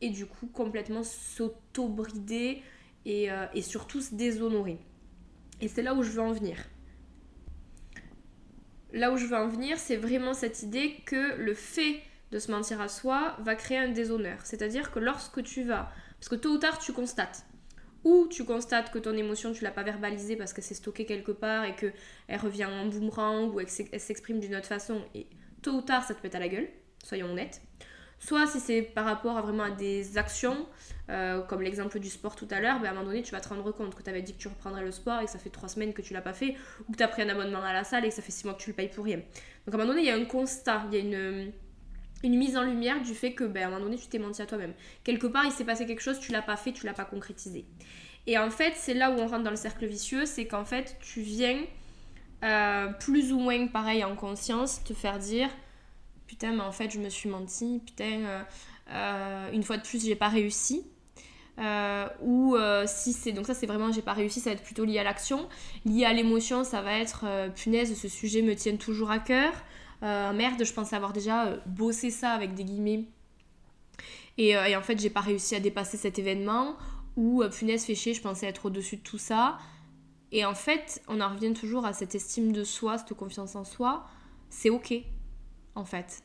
et 0.00 0.11
du 0.11 0.26
coup 0.26 0.47
complètement 0.47 1.02
s'auto-brider 1.02 2.62
et, 3.05 3.31
euh, 3.31 3.47
et 3.55 3.62
surtout 3.62 4.00
se 4.00 4.14
déshonorer. 4.14 4.79
Et 5.61 5.69
c'est 5.69 5.82
là 5.82 5.94
où 5.94 6.02
je 6.02 6.11
veux 6.11 6.23
en 6.23 6.32
venir. 6.32 6.56
Là 8.93 9.12
où 9.12 9.17
je 9.17 9.26
veux 9.26 9.37
en 9.37 9.49
venir, 9.49 9.79
c'est 9.79 9.97
vraiment 9.97 10.35
cette 10.35 10.62
idée 10.62 10.97
que 11.06 11.37
le 11.37 11.55
fait 11.55 12.00
de 12.32 12.38
se 12.38 12.50
mentir 12.50 12.81
à 12.81 12.88
soi 12.88 13.37
va 13.41 13.55
créer 13.55 13.79
un 13.79 13.88
déshonneur. 13.88 14.41
C'est-à-dire 14.44 14.91
que 14.91 14.99
lorsque 14.99 15.43
tu 15.43 15.64
vas, 15.64 15.91
parce 16.19 16.29
que 16.29 16.37
tôt 16.37 16.50
ou 16.50 16.58
tard 16.58 16.79
tu 16.79 16.93
constates, 16.93 17.44
ou 18.05 18.29
tu 18.29 18.44
constates 18.44 18.91
que 18.91 18.99
ton 18.99 19.12
émotion 19.12 19.52
tu 19.52 19.62
l'as 19.62 19.70
pas 19.70 19.82
verbalisée 19.82 20.37
parce 20.37 20.55
que 20.55 20.62
c'est 20.62 20.75
stocké 20.75 21.05
quelque 21.05 21.32
part 21.32 21.64
et 21.64 21.76
que 21.76 21.93
elle 22.29 22.41
revient 22.41 22.64
en 22.64 22.87
boomerang 22.87 23.52
ou 23.55 23.61
elle 23.61 23.69
s'exprime 23.69 24.41
d'une 24.41 24.56
autre 24.56 24.67
façon 24.67 25.02
et 25.14 25.26
tôt 25.61 25.73
ou 25.73 25.82
tard 25.82 26.05
ça 26.05 26.14
te 26.14 26.20
pète 26.20 26.35
à 26.35 26.38
la 26.38 26.49
gueule, 26.49 26.69
soyons 27.05 27.31
honnêtes. 27.31 27.61
Soit 28.20 28.46
si 28.46 28.61
c'est 28.61 28.82
par 28.82 29.06
rapport 29.06 29.37
à 29.37 29.43
vraiment 29.43 29.64
à 29.64 29.70
des 29.70 30.19
actions, 30.19 30.67
euh, 31.08 31.40
comme 31.43 31.62
l'exemple 31.62 31.99
du 31.99 32.08
sport 32.08 32.37
tout 32.37 32.46
à 32.50 32.61
l'heure, 32.61 32.78
ben 32.78 32.87
à 32.87 32.90
un 32.90 32.94
moment 32.94 33.06
donné 33.06 33.22
tu 33.22 33.32
vas 33.32 33.40
te 33.40 33.49
rendre 33.49 33.72
compte 33.72 33.94
que 33.94 34.02
tu 34.02 34.11
avais 34.11 34.23
dit 34.23 34.35
que 34.35 34.38
tu 34.38 34.49
reprendrais 34.49 34.85
le 34.85 34.92
sport 34.92 35.21
et 35.21 35.25
que 35.25 35.30
ça 35.30 35.38
fait 35.38 35.50
trois 35.50 35.68
semaines 35.68 35.92
que 35.94 36.02
tu 36.02 36.12
l'as 36.12 36.21
pas 36.21 36.35
fait, 36.35 36.54
ou 36.87 36.92
que 36.92 36.99
tu 36.99 37.02
as 37.02 37.09
pris 37.09 37.23
un 37.23 37.28
abonnement 37.30 37.62
à 37.62 37.73
la 37.73 37.83
salle 37.83 38.04
et 38.04 38.11
que 38.11 38.14
ça 38.14 38.23
fait 38.23 38.30
six 38.30 38.44
mois 38.44 38.54
que 38.54 38.62
tu 38.62 38.71
le 38.71 38.76
payes 38.76 38.90
pour 38.90 39.04
rien. 39.04 39.16
Donc 39.66 39.75
à 39.75 39.75
un 39.75 39.78
moment 39.78 39.88
donné 39.88 40.02
il 40.02 40.06
y 40.06 40.11
a 40.11 40.14
un 40.14 40.25
constat, 40.26 40.85
il 40.92 40.99
y 40.99 41.14
a 41.14 41.50
une 42.23 42.37
mise 42.37 42.56
en 42.56 42.62
lumière 42.62 43.00
du 43.00 43.14
fait 43.14 43.33
que, 43.33 43.44
ben, 43.44 43.62
à 43.62 43.66
un 43.66 43.71
moment 43.71 43.85
donné, 43.85 43.97
tu 43.97 44.06
t'es 44.06 44.18
menti 44.18 44.42
à 44.42 44.47
toi-même. 44.47 44.75
Quelque 45.04 45.26
part, 45.26 45.47
il 45.47 45.52
s'est 45.52 45.64
passé 45.64 45.87
quelque 45.87 46.02
chose, 46.02 46.21
tu 46.21 46.33
l'as 46.33 46.42
pas 46.42 46.56
fait, 46.56 46.73
tu 46.73 46.85
l'as 46.85 46.92
pas 46.92 47.06
concrétisé. 47.06 47.64
Et 48.26 48.37
en 48.38 48.50
fait, 48.50 48.75
c'est 48.76 48.94
là 48.94 49.11
où 49.11 49.14
on 49.14 49.26
rentre 49.26 49.44
dans 49.44 49.50
le 49.50 49.56
cercle 49.56 49.87
vicieux, 49.87 50.26
c'est 50.26 50.47
qu'en 50.47 50.64
fait, 50.64 50.97
tu 51.00 51.23
viens 51.23 51.64
euh, 52.44 52.88
plus 52.88 53.33
ou 53.33 53.38
moins, 53.38 53.66
pareil, 53.68 54.04
en 54.04 54.14
conscience, 54.16 54.85
te 54.85 54.92
faire 54.92 55.18
dire 55.18 55.49
Putain, 56.30 56.52
mais 56.52 56.62
en 56.62 56.72
fait, 56.72 56.90
je 56.90 57.00
me 57.00 57.08
suis 57.08 57.28
menti, 57.28 57.82
putain, 57.84 58.04
euh, 58.25 58.42
euh, 58.90 59.52
une 59.52 59.64
fois 59.64 59.76
de 59.78 59.82
plus, 59.82 60.04
j'ai 60.04 60.14
pas 60.14 60.28
réussi. 60.28 60.87
ou 62.22 62.56
si 62.87 63.12
c'est 63.12 63.32
donc 63.32 63.46
ça 63.46 63.52
c'est 63.52 63.66
vraiment 63.66 63.92
j'ai 63.92 64.00
pas 64.00 64.14
réussi 64.14 64.40
ça 64.40 64.49
va 64.49 64.54
être 64.54 64.62
plutôt 64.62 64.87
lié 64.87 64.99
à 64.99 65.04
l'action 65.04 65.46
lié 65.84 66.06
à 66.06 66.12
l'émotion 66.14 66.64
ça 66.64 66.80
va 66.80 66.94
être 66.99 67.26
punaise 67.54 67.94
ce 67.94 68.08
sujet 68.08 68.40
me 68.40 68.54
tient 68.54 68.76
toujours 68.76 69.10
à 69.10 69.18
cœur 69.18 69.52
euh, 70.02 70.32
merde, 70.32 70.64
je 70.64 70.72
pensais 70.72 70.96
avoir 70.96 71.12
déjà 71.12 71.46
euh, 71.46 71.58
bossé 71.66 72.10
ça 72.10 72.32
avec 72.32 72.54
des 72.54 72.64
guillemets. 72.64 73.04
Et, 74.38 74.56
euh, 74.56 74.64
et 74.64 74.76
en 74.76 74.82
fait, 74.82 74.99
j'ai 74.99 75.10
pas 75.10 75.20
réussi 75.20 75.54
à 75.54 75.60
dépasser 75.60 75.96
cet 75.96 76.18
événement. 76.18 76.76
Ou 77.16 77.42
punaise, 77.50 77.84
fait 77.84 77.94
chier, 77.94 78.14
je 78.14 78.22
pensais 78.22 78.46
être 78.46 78.66
au-dessus 78.66 78.96
de 78.96 79.02
tout 79.02 79.18
ça. 79.18 79.58
Et 80.32 80.44
en 80.44 80.54
fait, 80.54 81.02
on 81.08 81.20
en 81.20 81.28
revient 81.28 81.52
toujours 81.52 81.84
à 81.84 81.92
cette 81.92 82.14
estime 82.14 82.52
de 82.52 82.64
soi, 82.64 82.99
cette 82.99 83.14
confiance 83.14 83.56
en 83.56 83.64
soi. 83.64 84.06
C'est 84.49 84.70
ok, 84.70 84.94
en 85.74 85.84
fait. 85.84 86.22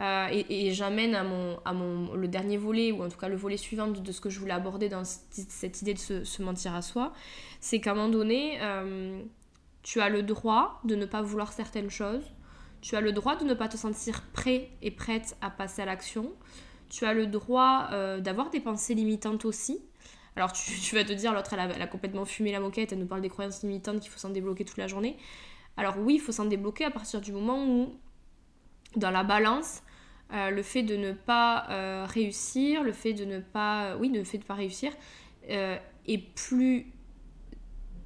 et, 0.00 0.72
j'amène 0.72 1.14
à, 1.14 1.24
mon, 1.24 1.58
à 1.64 1.72
mon, 1.72 2.14
le 2.14 2.28
dernier 2.28 2.56
volet, 2.56 2.92
ou 2.92 3.02
en 3.02 3.08
tout 3.08 3.18
cas 3.18 3.28
le 3.28 3.36
volet 3.36 3.56
suivant 3.56 3.88
de, 3.88 4.12
ce 4.12 4.20
que 4.20 4.30
je 4.30 4.38
voulais 4.38 4.52
aborder 4.52 4.88
dans 4.88 5.04
cette 5.04 5.82
idée 5.82 5.94
de 5.94 5.98
se, 5.98 6.24
se 6.24 6.42
mentir 6.42 6.74
à 6.74 6.82
soi. 6.82 7.12
C'est 7.60 7.80
qu'à 7.80 7.92
un 7.92 7.94
moment 7.94 8.08
donné, 8.08 8.58
tu 9.86 10.00
as 10.00 10.08
le 10.08 10.24
droit 10.24 10.80
de 10.84 10.96
ne 10.96 11.06
pas 11.06 11.22
vouloir 11.22 11.52
certaines 11.52 11.90
choses. 11.90 12.24
Tu 12.80 12.96
as 12.96 13.00
le 13.00 13.12
droit 13.12 13.36
de 13.36 13.44
ne 13.44 13.54
pas 13.54 13.68
te 13.68 13.76
sentir 13.76 14.22
prêt 14.32 14.68
et 14.82 14.90
prête 14.90 15.36
à 15.40 15.48
passer 15.48 15.82
à 15.82 15.84
l'action. 15.84 16.32
Tu 16.88 17.04
as 17.04 17.14
le 17.14 17.26
droit 17.28 17.88
euh, 17.92 18.20
d'avoir 18.20 18.50
des 18.50 18.60
pensées 18.60 18.94
limitantes 18.94 19.44
aussi. 19.44 19.80
Alors 20.34 20.52
tu, 20.52 20.94
vas 20.94 21.04
te 21.04 21.12
dire, 21.12 21.32
l'autre 21.32 21.54
elle, 21.54 21.82
a 21.82 21.86
complètement 21.86 22.24
fumé 22.24 22.52
la 22.52 22.60
moquette, 22.60 22.92
elle 22.92 22.98
nous 22.98 23.06
parle 23.06 23.22
des 23.22 23.28
croyances 23.28 23.62
limitantes 23.62 24.00
qu'il 24.00 24.10
faut 24.10 24.18
s'en 24.18 24.30
débloquer 24.30 24.64
toute 24.64 24.76
la 24.76 24.86
journée. 24.86 25.16
Alors 25.76 25.96
oui, 25.98 26.14
il 26.14 26.20
faut 26.20 26.32
s'en 26.32 26.44
débloquer 26.44 26.84
à 26.84 26.90
partir 26.90 27.20
du 27.20 27.32
moment 27.32 27.64
où, 27.64 27.94
dans 28.96 29.10
la 29.10 29.22
balance, 29.22 29.82
euh, 30.32 30.50
le 30.50 30.62
fait 30.62 30.82
de 30.82 30.96
ne 30.96 31.12
pas 31.12 31.66
euh, 31.70 32.06
réussir, 32.08 32.82
le 32.82 32.92
fait 32.92 33.12
de 33.12 33.24
ne 33.24 33.38
pas, 33.38 33.96
oui, 33.98 34.10
le 34.12 34.24
fait 34.24 34.38
de 34.38 34.44
pas 34.44 34.54
réussir, 34.54 34.92
est 35.48 36.18
plus 36.34 36.92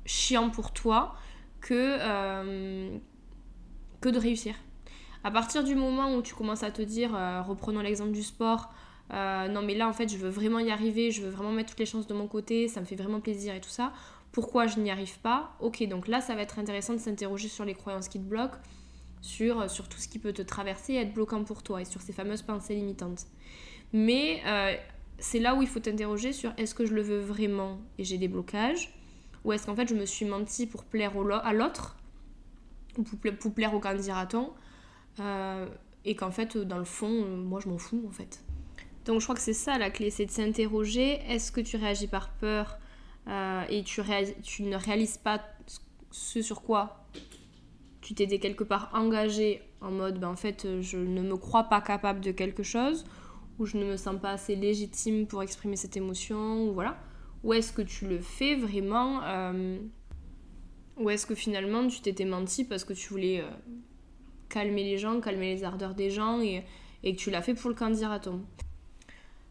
chiant 0.04 0.50
pour 0.50 0.72
toi 0.72 1.14
que, 1.60 1.96
euh, 2.00 2.98
que 4.00 4.08
de 4.08 4.18
réussir. 4.18 4.54
À 5.22 5.30
partir 5.30 5.62
du 5.64 5.74
moment 5.74 6.14
où 6.14 6.22
tu 6.22 6.34
commences 6.34 6.62
à 6.62 6.70
te 6.70 6.82
dire, 6.82 7.14
euh, 7.14 7.42
reprenons 7.42 7.80
l'exemple 7.80 8.12
du 8.12 8.22
sport, 8.22 8.72
euh, 9.12 9.48
non 9.48 9.62
mais 9.62 9.74
là 9.74 9.88
en 9.88 9.92
fait 9.92 10.08
je 10.08 10.16
veux 10.16 10.30
vraiment 10.30 10.58
y 10.58 10.70
arriver, 10.70 11.10
je 11.10 11.22
veux 11.22 11.30
vraiment 11.30 11.52
mettre 11.52 11.70
toutes 11.70 11.80
les 11.80 11.86
chances 11.86 12.06
de 12.06 12.14
mon 12.14 12.26
côté, 12.26 12.68
ça 12.68 12.80
me 12.80 12.86
fait 12.86 12.96
vraiment 12.96 13.20
plaisir 13.20 13.54
et 13.54 13.60
tout 13.60 13.70
ça, 13.70 13.92
pourquoi 14.32 14.66
je 14.66 14.78
n'y 14.80 14.90
arrive 14.90 15.18
pas? 15.18 15.56
Ok, 15.60 15.86
donc 15.88 16.08
là 16.08 16.20
ça 16.20 16.34
va 16.34 16.42
être 16.42 16.58
intéressant 16.58 16.94
de 16.94 16.98
s'interroger 16.98 17.48
sur 17.48 17.64
les 17.64 17.74
croyances 17.74 18.08
qui 18.08 18.18
te 18.18 18.24
bloquent, 18.24 18.56
sur, 19.20 19.70
sur 19.70 19.88
tout 19.88 19.98
ce 19.98 20.08
qui 20.08 20.18
peut 20.18 20.32
te 20.32 20.42
traverser 20.42 20.94
et 20.94 20.96
être 20.96 21.14
bloquant 21.14 21.44
pour 21.44 21.62
toi, 21.62 21.82
et 21.82 21.84
sur 21.84 22.00
ces 22.00 22.12
fameuses 22.12 22.42
pensées 22.42 22.74
limitantes. 22.74 23.26
Mais 23.92 24.42
c'est 25.20 25.38
là 25.38 25.54
où 25.54 25.62
il 25.62 25.68
faut 25.68 25.80
t'interroger 25.80 26.32
sur 26.32 26.52
est-ce 26.56 26.74
que 26.74 26.86
je 26.86 26.94
le 26.94 27.02
veux 27.02 27.20
vraiment 27.20 27.78
et 27.98 28.04
j'ai 28.04 28.18
des 28.18 28.28
blocages 28.28 28.92
ou 29.44 29.52
est-ce 29.52 29.66
qu'en 29.66 29.76
fait 29.76 29.88
je 29.88 29.94
me 29.94 30.06
suis 30.06 30.24
menti 30.24 30.66
pour 30.66 30.84
plaire 30.84 31.12
à 31.44 31.52
l'autre 31.52 31.96
ou 32.98 33.02
pour, 33.02 33.52
plaire 33.52 33.74
au 33.74 33.80
candidat 33.80 34.26
euh, 35.20 35.66
et 36.04 36.16
qu'en 36.16 36.30
fait 36.30 36.56
dans 36.56 36.78
le 36.78 36.84
fond 36.84 37.22
euh, 37.22 37.36
moi 37.36 37.60
je 37.62 37.68
m'en 37.68 37.78
fous 37.78 38.02
en 38.08 38.10
fait. 38.10 38.42
Donc 39.04 39.20
je 39.20 39.26
crois 39.26 39.34
que 39.34 39.40
c'est 39.40 39.52
ça 39.52 39.78
la 39.78 39.90
clé, 39.90 40.10
c'est 40.10 40.26
de 40.26 40.30
s'interroger 40.30 41.20
est-ce 41.28 41.52
que 41.52 41.60
tu 41.60 41.76
réagis 41.76 42.08
par 42.08 42.30
peur 42.30 42.78
euh, 43.28 43.64
et 43.68 43.84
tu, 43.84 44.02
tu 44.42 44.62
ne 44.62 44.76
réalises 44.76 45.18
pas 45.18 45.42
ce 46.10 46.42
sur 46.42 46.62
quoi 46.62 47.06
tu 48.00 48.14
t'étais 48.14 48.38
quelque 48.38 48.64
part 48.64 48.90
engagé 48.94 49.62
en 49.80 49.90
mode 49.90 50.18
ben, 50.18 50.28
en 50.28 50.36
fait 50.36 50.80
je 50.80 50.98
ne 50.98 51.22
me 51.22 51.36
crois 51.36 51.64
pas 51.64 51.80
capable 51.80 52.20
de 52.20 52.30
quelque 52.30 52.62
chose 52.62 53.04
ou 53.58 53.66
je 53.66 53.76
ne 53.76 53.84
me 53.84 53.96
sens 53.96 54.20
pas 54.20 54.30
assez 54.30 54.56
légitime 54.56 55.26
pour 55.26 55.42
exprimer 55.42 55.76
cette 55.76 55.96
émotion 55.96 56.68
ou 56.68 56.72
voilà 56.72 56.96
ou 57.42 57.52
est-ce 57.54 57.72
que 57.72 57.82
tu 57.82 58.06
le 58.06 58.18
fais 58.18 58.54
vraiment 58.54 59.22
euh, 59.24 59.78
Ou 60.98 61.10
est-ce 61.10 61.26
que 61.26 61.34
finalement 61.34 61.86
tu 61.88 62.00
t'étais 62.00 62.24
menti 62.24 62.64
parce 62.64 62.84
que 62.84 62.92
tu 62.92 63.08
voulais 63.08 63.40
euh, 63.40 63.50
calmer 64.48 64.84
les 64.84 64.98
gens, 64.98 65.20
calmer 65.20 65.54
les 65.54 65.64
ardeurs 65.64 65.94
des 65.94 66.10
gens 66.10 66.40
et, 66.40 66.64
que 67.02 67.16
tu 67.16 67.30
l'as 67.30 67.42
fait 67.42 67.54
pour 67.54 67.70
le 67.70 67.76
candidat 67.76 68.20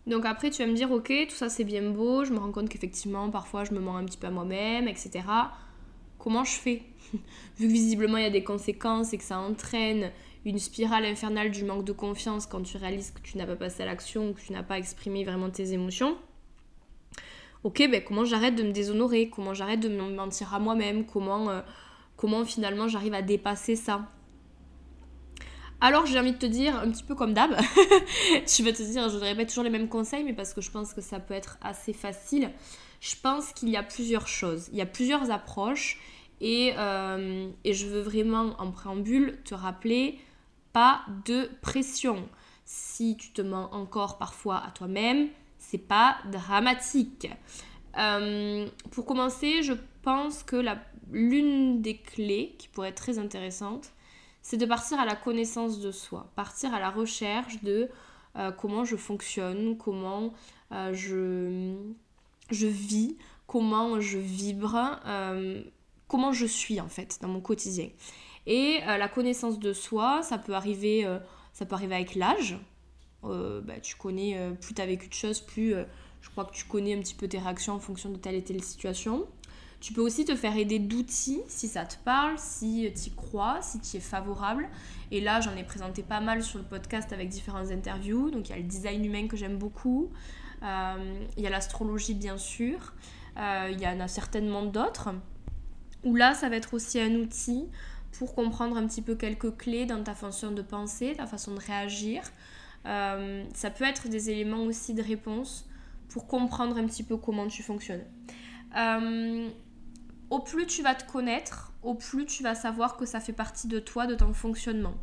donc 0.08 0.26
après, 0.26 0.50
tu 0.50 0.64
vas 0.64 0.68
me 0.68 0.74
dire, 0.74 0.90
ok, 0.92 1.12
tout 1.30 1.36
ça 1.36 1.50
c'est 1.50 1.64
bien 1.64 1.92
beau, 1.92 2.24
je 2.26 2.34
me 2.34 2.40
rends 2.40 2.52
compte 2.52 2.68
qu'effectivement, 2.68 3.30
parfois 3.30 3.64
je 3.64 3.74
me 3.74 3.80
mens 3.80 3.96
un 3.96 4.06
petit 4.06 4.18
peu 4.18 4.26
à 4.26 4.32
moi-même, 4.32 4.88
etc. 4.88 5.22
Comment 6.20 6.44
je 6.44 6.52
fais 6.52 6.84
Vu 7.58 7.68
que 7.68 7.72
visiblement 7.72 8.18
il 8.18 8.24
y 8.24 8.28
a 8.28 8.30
des 8.30 8.44
conséquences 8.44 9.14
et 9.14 9.18
que 9.18 9.24
ça 9.24 9.40
entraîne 9.40 10.12
une 10.46 10.60
spirale 10.60 11.06
infernale 11.06 11.50
du 11.50 11.64
manque 11.64 11.86
de 11.86 11.92
confiance 11.92 12.46
quand 12.46 12.62
tu 12.62 12.78
réalises 12.78 13.12
que 13.12 13.22
tu 13.22 13.38
n'as 13.38 13.48
pas 13.48 13.56
passé 13.56 13.84
à 13.84 13.86
l'action, 13.88 14.34
que 14.34 14.40
tu 14.40 14.54
n'as 14.54 14.64
pas 14.64 14.78
exprimé 14.78 15.24
vraiment 15.24 15.50
tes 15.50 15.74
émotions, 15.74 16.18
ok, 17.64 17.90
ben 17.90 18.04
comment 18.04 18.26
j'arrête 18.26 18.56
de 18.56 18.64
me 18.64 18.72
déshonorer, 18.72 19.30
comment 19.30 19.54
j'arrête 19.54 19.80
de 19.80 19.90
me 19.90 20.14
mentir 20.14 20.54
à 20.54 20.60
moi-même, 20.60 21.06
comment, 21.06 21.50
euh, 21.50 21.62
comment 22.16 22.46
finalement 22.46 22.88
j'arrive 22.88 23.14
à 23.14 23.22
dépasser 23.22 23.76
ça? 23.76 24.08
Alors 25.82 26.06
j'ai 26.06 26.20
envie 26.20 26.34
de 26.34 26.38
te 26.38 26.46
dire, 26.46 26.76
un 26.76 26.92
petit 26.92 27.04
peu 27.04 27.16
comme 27.16 27.34
d'hab, 27.34 27.52
tu 28.48 28.64
vas 28.64 28.74
te 28.74 28.84
dire, 28.84 29.10
je 29.10 29.16
ne 29.16 29.22
répète 29.22 29.50
toujours 29.50 29.64
les 29.64 29.70
mêmes 29.70 29.88
conseils, 29.88 30.24
mais 30.24 30.34
parce 30.34 30.54
que 30.54 30.62
je 30.62 30.72
pense 30.72 30.94
que 30.94 31.02
ça 31.02 31.20
peut 31.20 31.34
être 31.34 31.58
assez 31.62 31.94
facile. 31.94 32.52
Je 33.00 33.16
pense 33.22 33.54
qu'il 33.54 33.70
y 33.70 33.78
a 33.78 33.84
plusieurs 33.84 34.28
choses, 34.28 34.70
il 34.72 34.78
y 34.78 34.82
a 34.82 34.86
plusieurs 34.86 35.32
approches, 35.32 35.98
et, 36.42 36.74
euh, 36.78 37.50
et 37.64 37.74
je 37.74 37.88
veux 37.88 38.02
vraiment 38.02 38.56
en 38.60 38.72
préambule 38.72 39.40
te 39.44 39.54
rappeler, 39.54 40.20
pas 40.74 41.02
de 41.26 41.50
pression. 41.62 42.28
Si 42.66 43.18
tu 43.18 43.32
te 43.32 43.42
mens 43.42 43.70
encore 43.72 44.18
parfois 44.18 44.64
à 44.64 44.72
toi-même, 44.72 45.30
c'est 45.58 45.78
pas 45.88 46.18
dramatique. 46.32 47.28
Euh, 47.98 48.68
pour 48.92 49.06
commencer, 49.06 49.64
je 49.64 49.74
pense 50.02 50.44
que 50.44 50.64
l'une 51.12 51.82
des 51.82 51.98
clés 51.98 52.56
qui 52.58 52.68
pourrait 52.68 52.90
être 52.90 53.02
très 53.02 53.20
intéressante, 53.20 53.92
c'est 54.42 54.58
de 54.58 54.66
partir 54.66 55.00
à 55.00 55.06
la 55.06 55.16
connaissance 55.16 55.80
de 55.80 55.92
soi, 55.92 56.32
partir 56.36 56.74
à 56.74 56.80
la 56.80 56.90
recherche 56.90 57.62
de 57.64 57.90
euh, 58.38 58.52
comment 58.52 58.86
je 58.86 58.96
fonctionne, 58.96 59.78
comment 59.78 60.32
je, 60.72 61.76
je 62.52 62.68
vis, 62.68 63.18
comment 63.48 64.00
je 64.00 64.18
vibre, 64.18 65.00
comment 66.08 66.32
je 66.32 66.46
suis 66.46 66.80
en 66.80 66.90
fait 66.90 67.20
dans 67.22 67.28
mon 67.28 67.42
quotidien. 67.42 67.90
Et 68.46 68.80
la 68.86 69.08
connaissance 69.08 69.60
de 69.60 69.74
soi, 69.74 70.22
ça 70.24 70.38
peut 70.38 70.54
arriver, 70.54 71.08
ça 71.54 71.66
peut 71.66 71.76
arriver 71.76 71.96
avec 71.96 72.16
l'âge, 72.16 72.58
euh, 73.26 73.62
bah, 73.62 73.80
tu 73.82 73.96
connais, 73.96 74.38
euh, 74.38 74.52
plus 74.52 74.74
tu 74.74 74.82
as 74.82 74.86
vécu 74.86 75.08
de 75.08 75.14
choses, 75.14 75.42
plus 75.42 75.74
euh, 75.74 75.84
je 76.22 76.30
crois 76.30 76.46
que 76.46 76.54
tu 76.54 76.66
connais 76.66 76.96
un 76.96 77.00
petit 77.00 77.16
peu 77.16 77.28
tes 77.28 77.38
réactions 77.38 77.74
en 77.74 77.80
fonction 77.80 78.10
de 78.10 78.18
telle 78.18 78.36
et 78.36 78.44
telle 78.44 78.64
situation. 78.64 79.28
Tu 79.82 79.94
peux 79.94 80.02
aussi 80.02 80.26
te 80.26 80.36
faire 80.36 80.58
aider 80.58 80.78
d'outils 80.78 81.42
si 81.48 81.70
ça 81.70 81.86
te 81.86 81.96
parle, 82.04 82.38
si 82.38 82.92
tu 82.96 83.10
y 83.10 83.12
crois, 83.12 83.62
si 83.62 83.80
tu 83.80 83.96
es 83.96 84.02
favorable. 84.02 84.68
Et 85.12 85.22
là, 85.22 85.40
j'en 85.40 85.56
ai 85.56 85.64
présenté 85.64 86.04
pas 86.04 86.20
mal 86.20 86.44
sur 86.44 86.60
le 86.60 86.66
podcast 86.66 87.14
avec 87.14 87.30
différentes 87.30 87.72
interviews. 87.72 88.30
Donc 88.30 88.50
il 88.50 88.52
y 88.52 88.56
a 88.56 88.58
le 88.58 88.64
design 88.64 89.06
humain 89.06 89.28
que 89.30 89.38
j'aime 89.38 89.58
beaucoup. 89.58 90.12
Il 90.62 91.42
y 91.42 91.48
a 91.48 91.50
l'astrologie, 91.50 92.14
bien 92.14 92.38
sûr. 92.38 92.94
il 93.38 93.80
y 93.80 93.88
en 93.88 94.00
a 94.00 94.08
certainement 94.08 94.64
d'autres. 94.66 95.10
Où 96.04 96.16
là, 96.16 96.34
ça 96.34 96.50
va 96.50 96.56
être 96.56 96.74
aussi 96.74 97.00
un 97.00 97.16
outil 97.16 97.68
pour 98.12 98.36
comprendre 98.36 98.78
un 98.78 98.88
petit 98.88 99.02
peu 99.02 99.16
quelques 99.16 99.56
clés 99.58 99.86
dans 99.86 100.04
ta 100.04 100.16
façon 100.16 100.52
de 100.52 100.62
penser, 100.62 101.16
ta 101.16 101.28
façon 101.28 101.54
de 101.54 101.60
réagir. 101.60 102.24
Euh, 102.86 103.44
ça 103.54 103.70
peut 103.70 103.84
être 103.84 104.08
des 104.08 104.30
éléments 104.30 104.64
aussi 104.64 104.94
de 104.94 105.02
réponse 105.02 105.68
pour 106.10 106.28
comprendre 106.28 106.78
un 106.78 106.86
petit 106.86 107.04
peu 107.04 107.18
comment 107.18 107.48
tu 107.48 107.64
fonctionnes. 107.64 108.04
Euh, 108.78 109.48
au 110.30 110.40
plus 110.40 110.66
tu 110.66 110.82
vas 110.82 110.96
te 110.96 111.10
connaître, 111.12 111.74
au 111.84 111.94
plus 111.94 112.26
tu 112.26 112.44
vas 112.44 112.56
savoir 112.56 112.98
que 112.98 113.06
ça 113.06 113.20
fait 113.20 113.34
partie 113.34 113.68
de 113.68 113.80
toi, 113.80 114.08
de 114.08 114.16
ton 114.16 114.34
fonctionnement. 114.34 114.96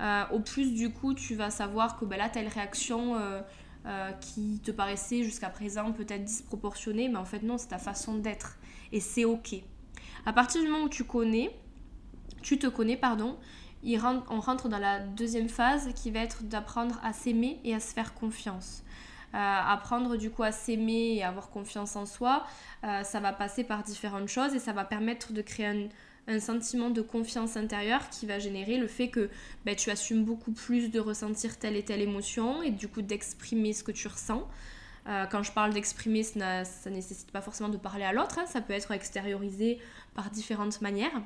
Euh, 0.00 0.24
au 0.32 0.40
plus 0.40 0.74
du 0.74 0.92
coup 0.92 1.14
tu 1.14 1.34
vas 1.34 1.48
savoir 1.48 1.98
que 1.98 2.04
ben 2.04 2.18
là 2.18 2.28
telle 2.28 2.48
réaction 2.48 3.16
qui 4.20 4.60
te 4.64 4.72
paraissait 4.72 5.22
jusqu'à 5.22 5.48
présent 5.48 5.92
peut-être 5.92 6.24
disproportionnée, 6.24 7.08
mais 7.08 7.18
en 7.18 7.24
fait 7.24 7.42
non, 7.42 7.56
c'est 7.56 7.68
ta 7.68 7.78
façon 7.78 8.16
d'être 8.16 8.58
et 8.92 9.00
c'est 9.00 9.24
ok. 9.24 9.56
À 10.24 10.32
partir 10.32 10.60
du 10.60 10.68
moment 10.68 10.84
où 10.84 10.88
tu 10.88 11.04
connais, 11.04 11.56
tu 12.42 12.58
te 12.58 12.66
connais, 12.66 12.96
pardon, 12.96 13.36
on 13.84 14.40
rentre 14.40 14.68
dans 14.68 14.78
la 14.78 15.00
deuxième 15.00 15.48
phase 15.48 15.92
qui 15.94 16.10
va 16.10 16.20
être 16.20 16.44
d'apprendre 16.44 16.98
à 17.02 17.12
s'aimer 17.12 17.60
et 17.64 17.74
à 17.74 17.80
se 17.80 17.92
faire 17.92 18.14
confiance. 18.14 18.82
Euh, 19.34 19.38
apprendre 19.38 20.16
du 20.16 20.30
coup 20.30 20.44
à 20.44 20.52
s'aimer 20.52 21.16
et 21.16 21.24
avoir 21.24 21.50
confiance 21.50 21.96
en 21.96 22.06
soi, 22.06 22.46
euh, 22.84 23.02
ça 23.02 23.20
va 23.20 23.32
passer 23.32 23.64
par 23.64 23.82
différentes 23.82 24.28
choses 24.28 24.54
et 24.54 24.58
ça 24.58 24.72
va 24.72 24.84
permettre 24.84 25.32
de 25.32 25.42
créer 25.42 25.66
un, 25.66 25.88
sentiment 26.40 26.90
de 26.90 27.02
confiance 27.02 27.56
intérieure 27.56 28.08
qui 28.10 28.26
va 28.26 28.38
générer 28.38 28.78
le 28.78 28.88
fait 28.88 29.08
que 29.08 29.30
ben, 29.64 29.76
tu 29.76 29.90
assumes 29.90 30.24
beaucoup 30.24 30.52
plus 30.52 30.90
de 30.90 30.98
ressentir 30.98 31.58
telle 31.58 31.76
et 31.76 31.84
telle 31.84 32.00
émotion 32.00 32.62
et 32.62 32.70
du 32.70 32.88
coup 32.88 33.02
d'exprimer 33.02 33.72
ce 33.72 33.84
que 33.84 33.92
tu 33.92 34.08
ressens. 34.08 34.46
Euh, 35.08 35.26
quand 35.26 35.42
je 35.42 35.52
parle 35.52 35.72
d'exprimer, 35.72 36.24
ça, 36.24 36.62
ne 36.86 36.90
nécessite 36.90 37.30
pas 37.30 37.40
forcément 37.40 37.68
de 37.68 37.76
parler 37.76 38.04
à 38.04 38.12
l'autre, 38.12 38.38
hein. 38.38 38.46
ça 38.46 38.60
peut 38.60 38.72
être 38.72 38.90
extériorisé 38.90 39.78
par 40.14 40.30
différentes 40.30 40.80
manières. 40.80 41.22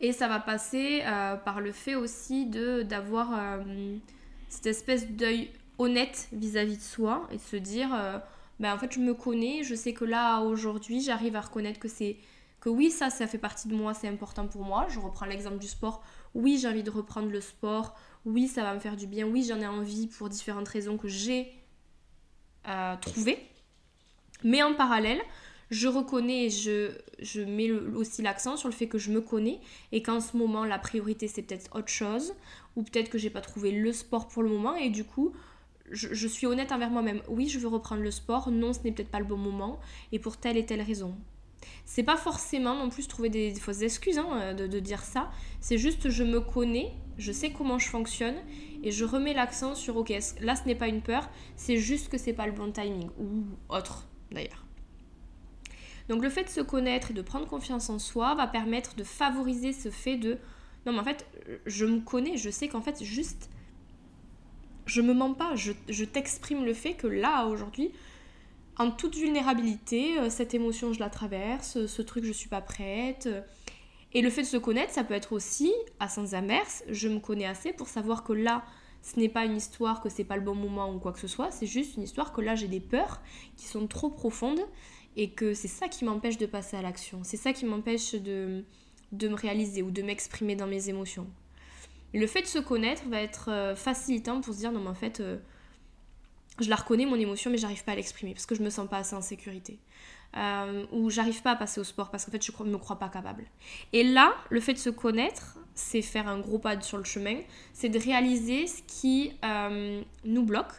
Et 0.00 0.12
ça 0.12 0.28
va 0.28 0.40
passer 0.40 1.02
euh, 1.06 1.36
par 1.36 1.60
le 1.60 1.72
fait 1.72 1.94
aussi 1.94 2.46
d'avoir 2.46 3.30
euh, 3.32 3.96
cette 4.48 4.66
espèce 4.66 5.08
d'œil 5.08 5.50
honnête 5.78 6.28
vis-à-vis 6.32 6.78
de 6.78 6.82
soi 6.82 7.28
et 7.30 7.36
de 7.36 7.42
se 7.42 7.56
dire 7.56 7.90
ben 8.58 8.74
en 8.74 8.78
fait 8.78 8.92
je 8.92 8.98
me 8.98 9.12
connais, 9.12 9.62
je 9.62 9.74
sais 9.74 9.92
que 9.92 10.06
là 10.06 10.40
aujourd'hui 10.40 11.02
j'arrive 11.02 11.36
à 11.36 11.42
reconnaître 11.42 11.78
que 11.78 11.88
c'est 11.88 12.16
oui 12.70 12.90
ça 12.90 13.10
ça 13.10 13.26
fait 13.26 13.38
partie 13.38 13.68
de 13.68 13.74
moi, 13.74 13.94
c'est 13.94 14.08
important 14.08 14.46
pour 14.46 14.62
moi. 14.62 14.86
Je 14.88 14.98
reprends 14.98 15.26
l'exemple 15.26 15.58
du 15.58 15.68
sport. 15.68 16.02
Oui, 16.34 16.58
j'ai 16.60 16.68
envie 16.68 16.82
de 16.82 16.90
reprendre 16.90 17.30
le 17.30 17.40
sport. 17.40 17.94
Oui, 18.24 18.48
ça 18.48 18.62
va 18.62 18.74
me 18.74 18.80
faire 18.80 18.96
du 18.96 19.06
bien. 19.06 19.26
Oui, 19.26 19.44
j'en 19.48 19.60
ai 19.60 19.66
envie 19.66 20.08
pour 20.08 20.28
différentes 20.28 20.68
raisons 20.68 20.98
que 20.98 21.08
j'ai 21.08 21.52
trouvées. 23.00 23.38
Mais 24.42 24.62
en 24.62 24.74
parallèle, 24.74 25.20
je 25.70 25.88
reconnais 25.88 26.46
et 26.46 26.50
je, 26.50 26.90
je 27.20 27.40
mets 27.40 27.70
aussi 27.70 28.22
l'accent 28.22 28.56
sur 28.56 28.68
le 28.68 28.74
fait 28.74 28.88
que 28.88 28.98
je 28.98 29.10
me 29.10 29.20
connais 29.20 29.60
et 29.92 30.02
qu'en 30.02 30.20
ce 30.20 30.36
moment 30.36 30.64
la 30.64 30.78
priorité 30.78 31.26
c'est 31.26 31.42
peut-être 31.42 31.74
autre 31.74 31.88
chose 31.88 32.34
ou 32.76 32.82
peut-être 32.82 33.08
que 33.08 33.18
j'ai 33.18 33.30
pas 33.30 33.40
trouvé 33.40 33.72
le 33.72 33.92
sport 33.92 34.28
pour 34.28 34.42
le 34.42 34.48
moment 34.48 34.76
et 34.76 34.90
du 34.90 35.04
coup 35.04 35.32
je, 35.90 36.26
suis 36.26 36.46
honnête 36.46 36.72
envers 36.72 36.90
moi-même. 36.90 37.22
Oui, 37.28 37.48
je 37.48 37.58
veux 37.58 37.68
reprendre 37.68 38.02
le 38.02 38.10
sport, 38.10 38.50
non, 38.50 38.72
ce 38.72 38.80
n'est 38.80 38.92
peut-être 38.92 39.10
pas 39.10 39.20
le 39.20 39.24
bon 39.24 39.36
moment 39.36 39.78
et 40.10 40.18
pour 40.18 40.36
telle 40.36 40.56
et 40.56 40.66
telle 40.66 40.82
raison. 40.82 41.16
C'est 41.84 42.02
pas 42.02 42.16
forcément 42.16 42.74
non 42.74 42.88
plus 42.88 43.06
trouver 43.06 43.28
des, 43.28 43.54
fausses 43.54 43.82
excuses 43.82 44.18
hein, 44.18 44.54
de, 44.54 44.66
de, 44.66 44.80
dire 44.80 45.02
ça, 45.02 45.30
c'est 45.60 45.78
juste 45.78 46.10
je 46.10 46.24
me 46.24 46.40
connais, 46.40 46.92
je 47.18 47.32
sais 47.32 47.50
comment 47.50 47.78
je 47.78 47.88
fonctionne 47.88 48.36
et 48.82 48.90
je 48.90 49.04
remets 49.04 49.34
l'accent 49.34 49.74
sur 49.74 49.96
ok, 49.96 50.12
là 50.40 50.56
ce 50.56 50.64
n'est 50.66 50.74
pas 50.74 50.88
une 50.88 51.02
peur, 51.02 51.28
c'est 51.56 51.76
juste 51.76 52.08
que 52.08 52.18
c'est 52.18 52.32
pas 52.32 52.46
le 52.46 52.52
bon 52.52 52.72
timing 52.72 53.08
ou 53.18 53.44
autre 53.68 54.06
d'ailleurs. 54.32 54.66
Donc 56.08 56.22
le 56.22 56.30
fait 56.30 56.44
de 56.44 56.48
se 56.48 56.60
connaître 56.60 57.10
et 57.10 57.14
de 57.14 57.22
prendre 57.22 57.46
confiance 57.46 57.90
en 57.90 57.98
soi 57.98 58.34
va 58.34 58.46
permettre 58.46 58.94
de 58.94 59.04
favoriser 59.04 59.72
ce 59.72 59.90
fait 59.90 60.16
de 60.16 60.38
non 60.84 60.92
mais 60.92 61.00
en 61.00 61.04
fait 61.04 61.26
je 61.66 61.84
me 61.84 62.00
connais, 62.00 62.36
je 62.36 62.50
sais 62.50 62.68
qu'en 62.68 62.80
fait 62.80 63.02
juste 63.02 63.50
je 64.86 65.00
me 65.00 65.12
mens 65.12 65.34
pas, 65.34 65.54
je, 65.56 66.04
t'exprime 66.04 66.64
le 66.64 66.72
fait 66.72 66.94
que 66.94 67.08
là 67.08 67.46
aujourd'hui 67.46 67.90
en 68.78 68.90
toute 68.90 69.16
vulnérabilité, 69.16 70.18
euh, 70.18 70.30
cette 70.30 70.54
émotion 70.54 70.92
je 70.92 71.00
la 71.00 71.10
traverse, 71.10 71.86
ce 71.86 72.02
truc 72.02 72.24
je 72.24 72.32
suis 72.32 72.48
pas 72.48 72.60
prête. 72.60 73.28
Et 74.12 74.22
le 74.22 74.30
fait 74.30 74.42
de 74.42 74.46
se 74.46 74.56
connaître, 74.56 74.92
ça 74.92 75.04
peut 75.04 75.14
être 75.14 75.32
aussi, 75.32 75.72
à 76.00 76.08
sens 76.08 76.32
inverse, 76.32 76.84
je 76.88 77.08
me 77.08 77.18
connais 77.18 77.44
assez 77.44 77.72
pour 77.72 77.88
savoir 77.88 78.24
que 78.24 78.32
là, 78.32 78.64
ce 79.06 79.20
n'est 79.20 79.28
pas 79.28 79.44
une 79.44 79.56
histoire 79.56 80.00
que 80.00 80.08
c'est 80.08 80.24
pas 80.24 80.36
le 80.36 80.42
bon 80.42 80.54
moment 80.54 80.92
ou 80.92 80.98
quoi 80.98 81.12
que 81.12 81.20
ce 81.20 81.28
soit, 81.28 81.50
c'est 81.50 81.66
juste 81.66 81.96
une 81.96 82.02
histoire 82.02 82.32
que 82.32 82.40
là 82.40 82.56
j'ai 82.56 82.66
des 82.66 82.80
peurs 82.80 83.20
qui 83.56 83.66
sont 83.66 83.86
trop 83.86 84.10
profondes 84.10 84.60
et 85.16 85.30
que 85.30 85.54
c'est 85.54 85.68
ça 85.68 85.88
qui 85.88 86.04
m'empêche 86.04 86.38
de 86.38 86.46
passer 86.46 86.76
à 86.76 86.82
l'action, 86.82 87.20
c'est 87.22 87.36
ça 87.36 87.52
qui 87.52 87.66
m'empêche 87.66 88.14
de, 88.14 88.64
de 89.12 89.28
me 89.28 89.34
réaliser 89.34 89.82
ou 89.82 89.92
de 89.92 90.02
m'exprimer 90.02 90.56
dans 90.56 90.66
mes 90.66 90.88
émotions. 90.88 91.28
Le 92.14 92.26
fait 92.26 92.42
de 92.42 92.46
se 92.46 92.58
connaître 92.58 93.02
va 93.08 93.20
être 93.20 93.50
euh, 93.50 93.76
facilitant 93.76 94.40
pour 94.40 94.54
se 94.54 94.58
dire 94.58 94.72
non 94.72 94.80
mais 94.80 94.90
en 94.90 94.94
fait 94.94 95.20
euh, 95.20 95.38
je 96.60 96.70
la 96.70 96.76
reconnais 96.76 97.06
mon 97.06 97.16
émotion 97.16 97.50
mais 97.50 97.58
j'arrive 97.58 97.84
pas 97.84 97.92
à 97.92 97.96
l'exprimer 97.96 98.32
parce 98.32 98.46
que 98.46 98.54
je 98.54 98.62
me 98.62 98.70
sens 98.70 98.88
pas 98.88 98.98
assez 98.98 99.14
en 99.14 99.22
sécurité. 99.22 99.78
Euh, 100.36 100.84
ou 100.92 101.08
j'arrive 101.08 101.40
pas 101.40 101.52
à 101.52 101.56
passer 101.56 101.80
au 101.80 101.84
sport 101.84 102.10
parce 102.10 102.26
qu'en 102.26 102.32
fait 102.32 102.44
je 102.44 102.52
me 102.64 102.76
crois 102.76 102.98
pas 102.98 103.08
capable. 103.08 103.44
Et 103.92 104.04
là, 104.04 104.34
le 104.50 104.60
fait 104.60 104.74
de 104.74 104.78
se 104.78 104.90
connaître, 104.90 105.56
c'est 105.74 106.02
faire 106.02 106.28
un 106.28 106.38
gros 106.38 106.58
pas 106.58 106.78
sur 106.80 106.98
le 106.98 107.04
chemin, 107.04 107.38
c'est 107.72 107.88
de 107.88 107.98
réaliser 107.98 108.66
ce 108.66 108.82
qui 108.86 109.32
euh, 109.44 110.02
nous 110.24 110.44
bloque. 110.44 110.72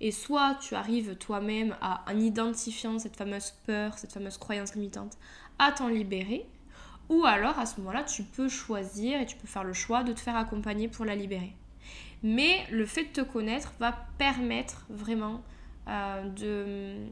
Et 0.00 0.10
soit 0.10 0.56
tu 0.60 0.74
arrives 0.74 1.16
toi-même 1.16 1.76
à, 1.80 2.04
en 2.10 2.18
identifiant 2.18 2.98
cette 2.98 3.16
fameuse 3.16 3.52
peur, 3.66 3.96
cette 3.98 4.12
fameuse 4.12 4.38
croyance 4.38 4.74
limitante, 4.74 5.16
à 5.58 5.72
t'en 5.72 5.88
libérer, 5.88 6.46
ou 7.08 7.24
alors 7.24 7.58
à 7.58 7.66
ce 7.66 7.80
moment-là, 7.80 8.02
tu 8.04 8.22
peux 8.22 8.48
choisir 8.48 9.20
et 9.20 9.26
tu 9.26 9.36
peux 9.36 9.46
faire 9.46 9.64
le 9.64 9.72
choix 9.72 10.02
de 10.02 10.12
te 10.12 10.20
faire 10.20 10.36
accompagner 10.36 10.88
pour 10.88 11.04
la 11.04 11.14
libérer. 11.14 11.54
Mais 12.24 12.66
le 12.72 12.86
fait 12.86 13.04
de 13.04 13.08
te 13.10 13.20
connaître 13.20 13.74
va 13.78 14.06
permettre 14.18 14.86
vraiment 14.88 15.44
euh, 15.88 17.06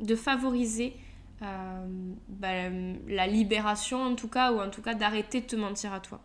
de 0.00 0.14
favoriser 0.14 0.94
euh, 1.42 2.14
bah, 2.28 2.68
la 3.08 3.26
libération 3.26 4.02
en 4.02 4.14
tout 4.14 4.28
cas, 4.28 4.52
ou 4.52 4.60
en 4.60 4.70
tout 4.70 4.82
cas 4.82 4.94
d'arrêter 4.94 5.40
de 5.40 5.46
te 5.46 5.56
mentir 5.56 5.92
à 5.92 6.00
toi. 6.00 6.20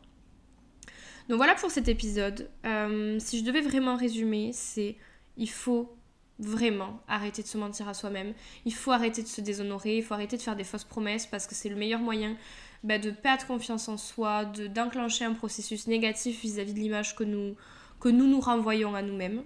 Donc 1.29 1.37
voilà 1.37 1.55
pour 1.55 1.71
cet 1.71 1.87
épisode. 1.87 2.49
Euh, 2.65 3.17
si 3.19 3.39
je 3.39 3.45
devais 3.45 3.61
vraiment 3.61 3.95
résumer, 3.95 4.51
c'est 4.53 4.97
il 5.37 5.49
faut 5.49 5.95
vraiment 6.39 6.99
arrêter 7.07 7.41
de 7.41 7.47
se 7.47 7.57
mentir 7.57 7.87
à 7.87 7.93
soi-même. 7.93 8.33
Il 8.65 8.73
faut 8.73 8.91
arrêter 8.91 9.21
de 9.21 9.27
se 9.27 9.39
déshonorer, 9.41 9.97
il 9.97 10.03
faut 10.03 10.13
arrêter 10.13 10.35
de 10.35 10.41
faire 10.41 10.55
des 10.55 10.63
fausses 10.63 10.83
promesses 10.83 11.25
parce 11.25 11.47
que 11.47 11.55
c'est 11.55 11.69
le 11.69 11.75
meilleur 11.75 11.99
moyen 11.99 12.35
bah, 12.83 12.97
de 12.97 13.11
perdre 13.11 13.45
confiance 13.45 13.87
en 13.87 13.97
soi, 13.97 14.45
d'enclencher 14.45 15.25
un 15.25 15.33
processus 15.33 15.87
négatif 15.87 16.41
vis-à-vis 16.41 16.73
de 16.73 16.79
l'image 16.79 17.15
que 17.15 17.23
nous, 17.23 17.55
que 17.99 18.09
nous 18.09 18.27
nous 18.27 18.39
renvoyons 18.39 18.95
à 18.95 19.01
nous-mêmes. 19.01 19.43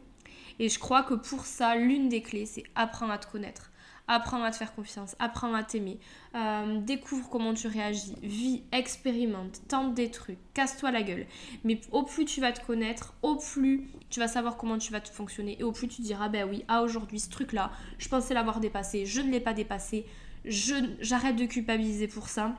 Et 0.59 0.69
je 0.69 0.79
crois 0.79 1.03
que 1.03 1.13
pour 1.13 1.45
ça, 1.45 1.75
l'une 1.75 2.07
des 2.07 2.21
clés, 2.21 2.45
c'est 2.45 2.63
apprendre 2.75 3.11
à 3.11 3.17
te 3.17 3.29
connaître 3.29 3.71
apprends 4.07 4.43
à 4.43 4.51
te 4.51 4.57
faire 4.57 4.73
confiance, 4.73 5.15
apprends 5.19 5.53
à 5.53 5.63
t'aimer, 5.63 5.99
euh, 6.35 6.79
découvre 6.81 7.29
comment 7.29 7.53
tu 7.53 7.67
réagis, 7.67 8.15
vis, 8.21 8.63
expérimente, 8.71 9.61
tente 9.67 9.93
des 9.93 10.11
trucs, 10.11 10.37
casse-toi 10.53 10.91
la 10.91 11.03
gueule. 11.03 11.25
Mais 11.63 11.79
au 11.91 12.03
plus 12.03 12.25
tu 12.25 12.41
vas 12.41 12.51
te 12.51 12.65
connaître, 12.65 13.13
au 13.21 13.35
plus 13.35 13.87
tu 14.09 14.19
vas 14.19 14.27
savoir 14.27 14.57
comment 14.57 14.77
tu 14.77 14.91
vas 14.91 15.01
te 15.01 15.09
fonctionner 15.09 15.57
et 15.59 15.63
au 15.63 15.71
plus 15.71 15.87
tu 15.87 16.01
diras, 16.01 16.29
ben 16.29 16.47
oui, 16.49 16.63
à 16.67 16.81
aujourd'hui, 16.81 17.19
ce 17.19 17.29
truc-là, 17.29 17.71
je 17.97 18.07
pensais 18.09 18.33
l'avoir 18.33 18.59
dépassé, 18.59 19.05
je 19.05 19.21
ne 19.21 19.31
l'ai 19.31 19.39
pas 19.39 19.53
dépassé, 19.53 20.05
j'arrête 20.45 21.35
de 21.35 21.45
culpabiliser 21.45 22.07
pour 22.07 22.29
ça. 22.29 22.55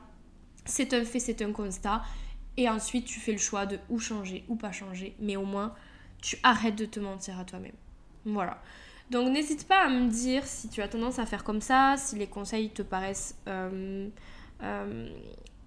C'est 0.67 0.93
un 0.93 1.03
fait, 1.03 1.19
c'est 1.19 1.41
un 1.41 1.51
constat. 1.51 2.03
Et 2.57 2.69
ensuite, 2.69 3.05
tu 3.05 3.19
fais 3.19 3.31
le 3.31 3.37
choix 3.37 3.65
de 3.65 3.79
ou 3.89 3.99
changer 3.99 4.43
ou 4.47 4.55
pas 4.55 4.71
changer. 4.71 5.15
Mais 5.19 5.35
au 5.35 5.45
moins, 5.45 5.73
tu 6.21 6.37
arrêtes 6.43 6.75
de 6.75 6.85
te 6.85 6.99
mentir 6.99 7.39
à 7.39 7.45
toi-même. 7.45 7.75
Voilà. 8.25 8.61
Donc 9.09 9.29
n'hésite 9.29 9.67
pas 9.67 9.85
à 9.85 9.89
me 9.89 10.09
dire 10.09 10.45
si 10.45 10.67
tu 10.67 10.81
as 10.81 10.87
tendance 10.87 11.17
à 11.19 11.25
faire 11.25 11.43
comme 11.43 11.61
ça, 11.61 11.95
si 11.97 12.17
les 12.17 12.27
conseils 12.27 12.71
te 12.71 12.81
paraissent 12.81 13.37
euh, 13.47 14.09
euh, 14.63 15.09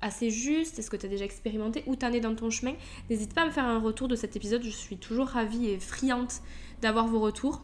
assez 0.02 0.30
justes, 0.30 0.78
est-ce 0.78 0.90
que 0.90 0.96
tu 0.96 1.06
as 1.06 1.08
déjà 1.08 1.24
expérimenté 1.24 1.82
ou 1.86 1.96
t'en 1.96 2.12
es 2.12 2.20
dans 2.20 2.34
ton 2.34 2.50
chemin? 2.50 2.74
N'hésite 3.08 3.32
pas 3.32 3.42
à 3.42 3.46
me 3.46 3.50
faire 3.50 3.64
un 3.64 3.78
retour 3.78 4.08
de 4.08 4.16
cet 4.16 4.36
épisode, 4.36 4.62
je 4.62 4.70
suis 4.70 4.98
toujours 4.98 5.28
ravie 5.28 5.68
et 5.68 5.78
friante 5.78 6.42
d'avoir 6.82 7.06
vos 7.06 7.20
retours. 7.20 7.62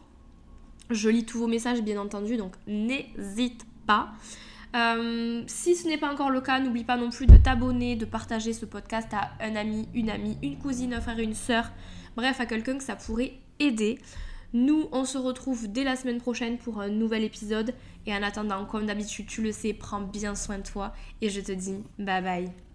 Je 0.89 1.09
lis 1.09 1.25
tous 1.25 1.37
vos 1.37 1.47
messages 1.47 1.81
bien 1.81 1.99
entendu, 1.99 2.37
donc 2.37 2.55
n'hésite 2.65 3.65
pas. 3.85 4.13
Euh, 4.75 5.43
si 5.47 5.75
ce 5.75 5.87
n'est 5.87 5.97
pas 5.97 6.11
encore 6.11 6.29
le 6.29 6.41
cas, 6.41 6.59
n'oublie 6.59 6.83
pas 6.83 6.97
non 6.97 7.09
plus 7.09 7.25
de 7.25 7.37
t'abonner, 7.37 7.95
de 7.95 8.05
partager 8.05 8.53
ce 8.53 8.65
podcast 8.65 9.07
à 9.13 9.31
un 9.39 9.55
ami, 9.55 9.87
une 9.93 10.09
amie, 10.09 10.37
une 10.43 10.57
cousine, 10.57 10.93
un 10.93 11.01
frère, 11.01 11.19
une 11.19 11.33
soeur, 11.33 11.71
bref, 12.15 12.39
à 12.39 12.45
quelqu'un 12.45 12.77
que 12.77 12.83
ça 12.83 12.95
pourrait 12.95 13.33
aider. 13.59 13.99
Nous, 14.53 14.87
on 14.91 15.05
se 15.05 15.17
retrouve 15.17 15.71
dès 15.71 15.83
la 15.83 15.95
semaine 15.95 16.19
prochaine 16.19 16.57
pour 16.57 16.79
un 16.79 16.89
nouvel 16.89 17.23
épisode. 17.23 17.73
Et 18.05 18.13
en 18.13 18.23
attendant, 18.23 18.65
comme 18.65 18.85
d'habitude, 18.85 19.27
tu 19.27 19.41
le 19.41 19.51
sais, 19.51 19.73
prends 19.73 20.01
bien 20.01 20.35
soin 20.35 20.59
de 20.59 20.63
toi. 20.63 20.93
Et 21.21 21.29
je 21.29 21.41
te 21.41 21.51
dis 21.51 21.83
bye 21.99 22.21
bye. 22.21 22.66